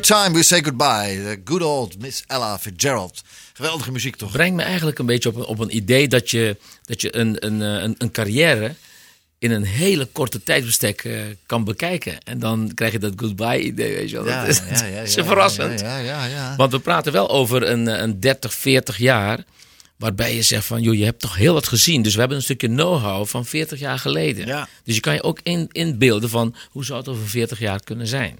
[0.00, 1.20] Every time we say goodbye.
[1.24, 3.22] The good old Miss Ella Fitzgerald.
[3.52, 4.32] Geweldige muziek toch?
[4.32, 7.46] brengt me eigenlijk een beetje op een, op een idee dat je, dat je een,
[7.46, 8.74] een, eh, een, een carrière
[9.38, 12.18] in een hele korte tijdbestek eh, kan bekijken.
[12.24, 14.26] En dan krijg je dat goodbye idee, weet je wel.
[14.26, 15.80] Ja, dat is, ja, ja, is ja, verrassend.
[15.80, 16.56] Ja, ja, ja, ja.
[16.56, 19.44] Want we praten wel over een, eh, een 30, 40 jaar...
[19.96, 22.02] waarbij je zegt van, joh, je hebt toch heel wat gezien.
[22.02, 24.46] Dus we hebben een stukje know-how van 40 jaar geleden.
[24.46, 24.68] Ja.
[24.84, 26.54] Dus je kan je ook in, inbeelden van...
[26.70, 28.38] hoe zou het over 40 jaar kunnen zijn?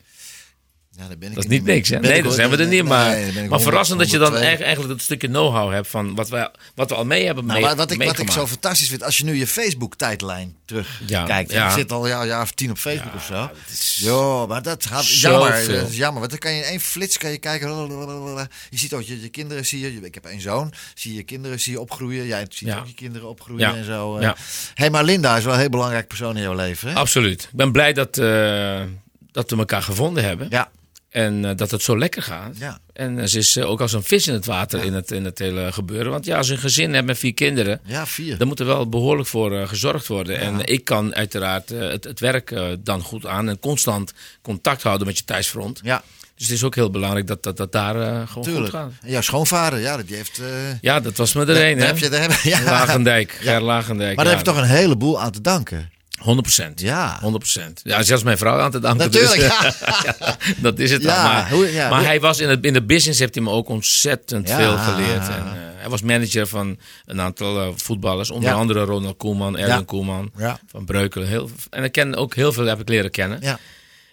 [1.01, 1.99] Ja, daar ben ik Dat is niet niks, hè?
[1.99, 2.33] Nee, hoor.
[2.33, 2.85] zijn we er niet.
[2.85, 4.65] Maar, maar verrassend dat je dan 102.
[4.65, 7.69] eigenlijk, dat stukje know-how hebt van wat we, wat we al mee hebben Nou, mee,
[7.69, 11.51] wat, wat ik, wat ik zo fantastisch vind, als je nu je Facebook-tijdlijn terugkijkt.
[11.51, 11.67] Ja, Ja, ja.
[11.69, 13.51] Ik zit al ja, een jaar of tien op Facebook of zo.
[13.73, 15.67] is Ja, maar dat gaat jammer.
[15.69, 17.69] Dat is jammer, want dan kan je in één flits kan je kijken.
[18.71, 20.01] Je ziet ook je, je kinderen, zie je.
[20.01, 20.73] Ik heb één zoon.
[20.95, 22.27] Zie je kinderen zie je opgroeien.
[22.27, 22.79] Jij ziet Ja.
[22.79, 23.77] ook je kinderen opgroeien Ja.
[23.77, 24.17] en zo.
[24.17, 24.23] eh.
[24.23, 24.37] Ja.
[24.75, 26.89] hey, maar Linda is wel een heel belangrijk persoon in jouw leven.
[26.89, 26.95] Hè?
[26.95, 27.43] Absoluut.
[27.43, 28.83] Ik ben blij dat, eh,
[29.33, 30.47] dat we elkaar gevonden hebben.
[30.51, 30.71] Ja,
[31.11, 32.57] En eh, dat het zo lekker gaat.
[32.59, 32.79] Ja.
[32.93, 35.25] En eh, ze is eh, ook als een vis in het water in, het, in
[35.25, 36.11] het hele gebeuren.
[36.13, 37.81] Want ja, als je een gezin hebt met vier kinderen.
[37.85, 38.39] ja, vier.
[38.39, 40.39] Dan moet er wel behoorlijk voor gezorgd worden.
[40.39, 43.49] En ik kan uiteraard het, het werk dan goed aan.
[43.49, 45.81] En constant contact houden met je thuisfront.
[45.83, 46.03] Ja,
[46.35, 48.65] Dus het is ook heel belangrijk dat dat, dat daar gewoon tuurlijk.
[48.71, 48.93] goed gaat.
[49.03, 50.39] En jouw schoonvader, ja, die heeft...
[50.39, 50.47] eh,
[50.81, 51.85] Ja, dat was me er een, hè?
[51.87, 52.63] heb je, daar heb, ja.
[52.65, 53.53] Lagendijk, Ja.
[53.53, 54.17] Ger Lagendijk.
[54.17, 55.91] Maar daar ja, je toch een heleboel aan te danken.
[56.21, 56.81] 100 procent.
[56.81, 57.19] Ja.
[57.21, 57.81] 100 procent.
[57.85, 59.11] Ja, zelfs mijn vrouw aan te danken.
[59.11, 59.79] Natuurlijk, dus.
[59.81, 60.17] ja.
[60.19, 61.33] Ja, dat is het Ja, dan.
[61.33, 63.51] Maar, hoe- ja, maar hoe- hij was in, het, in de business heeft hij me
[63.51, 65.29] ook ontzettend veel geleerd.
[65.29, 68.31] En, eh, hij was manager van een aantal eh, voetballers.
[68.31, 69.85] Onder andere Ronald Koeman, Erwin.
[69.85, 70.31] Koeman.
[70.67, 71.29] Van Breukelen.
[71.29, 73.39] Heel, en ik ken ook heel veel, heb ik leren kennen.
[73.43, 73.59] Ja.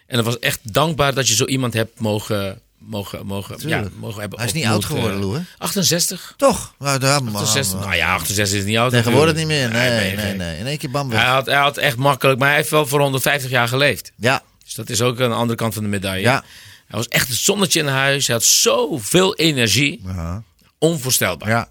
[0.06, 4.20] En het was echt dankbaar dat je zo iemand hebt mogen, mogen, mogen, ja, mogen
[4.20, 5.42] hebben Hij is niet oud geworden, eh, Lou, hè?
[5.58, 6.34] 68.
[6.36, 6.74] Toch?
[6.78, 7.80] Nou, daar, maar, 68.
[7.80, 8.90] Nou ja, 68 is niet oud.
[8.90, 9.68] Tegenwoordig niet meer.
[9.70, 10.58] Nee, nee, nee.
[10.58, 11.10] In één keer bam.
[11.10, 14.12] Hij had, hij had echt makkelijk, maar hij heeft wel voor 150 jaar geleefd.
[14.16, 16.22] Ja, Dus dat is ook een andere kant van de medaille.
[16.22, 16.44] Ja.
[16.86, 18.26] Hij was echt het zonnetje in huis.
[18.26, 20.00] Hij had zoveel energie.
[20.04, 20.42] ja.
[20.78, 21.48] Onvoorstelbaar.
[21.48, 21.68] ja.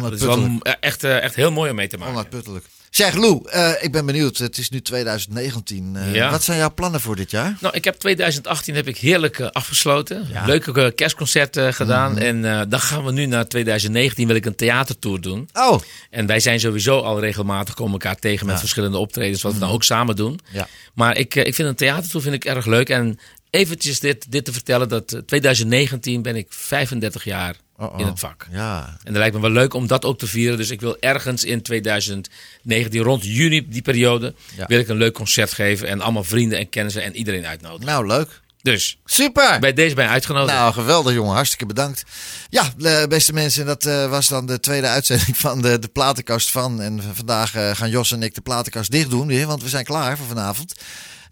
[0.00, 2.12] dat is wel echt, eh, echt heel mooi om mee te maken.
[2.14, 2.64] Onuitputtelijk.
[2.90, 4.38] Zeg Lou, eh, ik ben benieuwd.
[4.38, 5.96] Het is nu 2019.
[5.96, 6.30] Eh, Ja.
[6.30, 7.56] Wat zijn jouw plannen voor dit jaar?
[7.60, 10.26] Nou, ik heb 2018 heb ik heerlijk eh, afgesloten.
[10.46, 12.12] Leuke kerstconcerten gedaan.
[12.12, 12.22] Mhm.
[12.22, 15.48] En dan gaan we nu naar 2019 wil ik een theatertour doen.
[15.52, 15.80] Oh,
[16.10, 19.70] En wij zijn sowieso al regelmatig komen elkaar tegen met verschillende optredens, wat we dan
[19.70, 20.40] ook samen doen.
[20.44, 20.56] Mhm.
[20.56, 20.68] Ja.
[20.94, 22.88] Maar ik, ik vind een theatertour vind ik erg leuk.
[22.88, 23.18] En
[23.50, 27.54] eventjes dit, dit te vertellen, dat eh, 2019 ben ik 35 jaar
[27.96, 28.46] In het vak.
[28.50, 28.86] ja.
[28.86, 30.56] En dat lijkt me wel leuk om dat ook te vieren.
[30.56, 34.66] Dus ik wil ergens in 2019, rond juni, die periode, Ja.
[34.66, 35.88] wil ik een leuk concert geven.
[35.88, 37.86] En allemaal vrienden en kennissen en iedereen uitnodigen.
[37.86, 38.40] Nou, leuk.
[38.62, 39.58] Dus Super.
[39.60, 40.52] bij deze ben je uitgenodigd.
[40.56, 41.34] Nou, geweldig jongen.
[41.34, 42.04] Hartstikke bedankt.
[42.50, 42.72] Ja,
[43.08, 46.80] beste mensen, dat eh, was dan de tweede uitzending van de, de platenkast van.
[46.80, 49.84] En vandaag eh, gaan Jos en ik de platenkast dicht doen weer, want we zijn
[49.84, 50.74] klaar voor vanavond.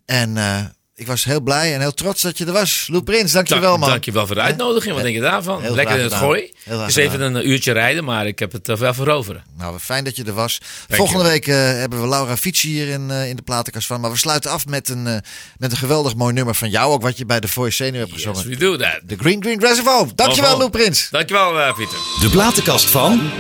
[0.05, 0.65] En eh,
[0.99, 2.89] ik was heel blij en heel trots dat je er was.
[2.91, 3.89] Lou Prins, dankjewel Dank- man.
[3.89, 4.95] Dankjewel voor de uitnodiging.
[4.95, 5.63] Wat denk je daarvan?
[5.63, 6.53] Heel Lekker in het gooi.
[6.65, 9.45] Het is even een uurtje rijden, maar ik heb het er wel veroveren.
[9.59, 10.61] Nou, fijn dat je er was.
[10.89, 14.01] Volgende week eh, hebben we Laura Fietsje hier in, eh, in de platenkast van.
[14.01, 15.17] Maar we sluiten af met een, eh,
[15.57, 16.93] met een geweldig mooi nummer van jou.
[16.93, 18.39] Ook wat je bij de Voice Senior hebt gezongen.
[18.39, 19.01] Yes, we do that.
[19.07, 20.07] The Green Green Reservoir.
[20.15, 21.09] Dankjewel Lou Prins.
[21.11, 21.99] Dankjewel, eh, Pieter.
[22.21, 23.31] De platenkast van.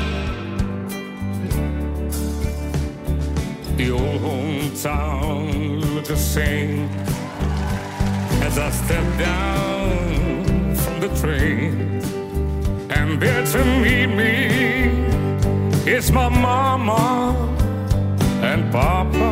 [3.76, 6.88] The old hometown looked the same
[8.46, 11.72] as I step down from the train.
[12.98, 14.34] And there to meet me
[15.96, 17.04] is my mama
[18.50, 19.30] and papa.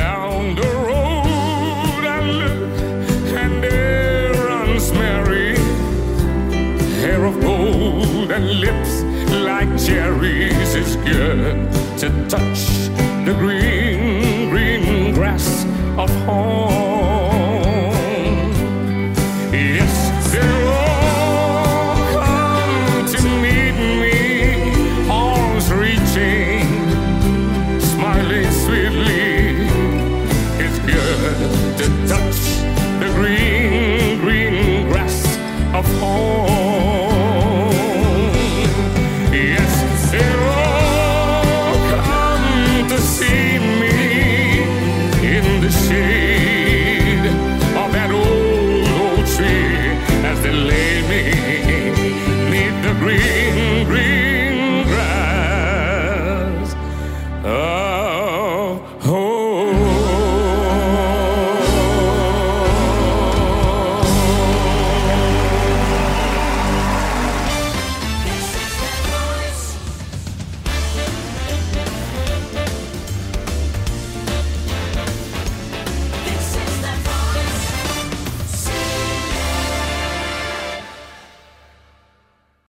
[0.00, 2.72] Down the road I look
[3.42, 5.56] and there runs Mary
[7.02, 8.92] hair of gold and lips
[9.48, 10.70] like cherries.
[10.80, 11.56] It's good
[12.00, 12.62] to touch
[13.26, 14.01] the green,
[15.98, 17.01] of home.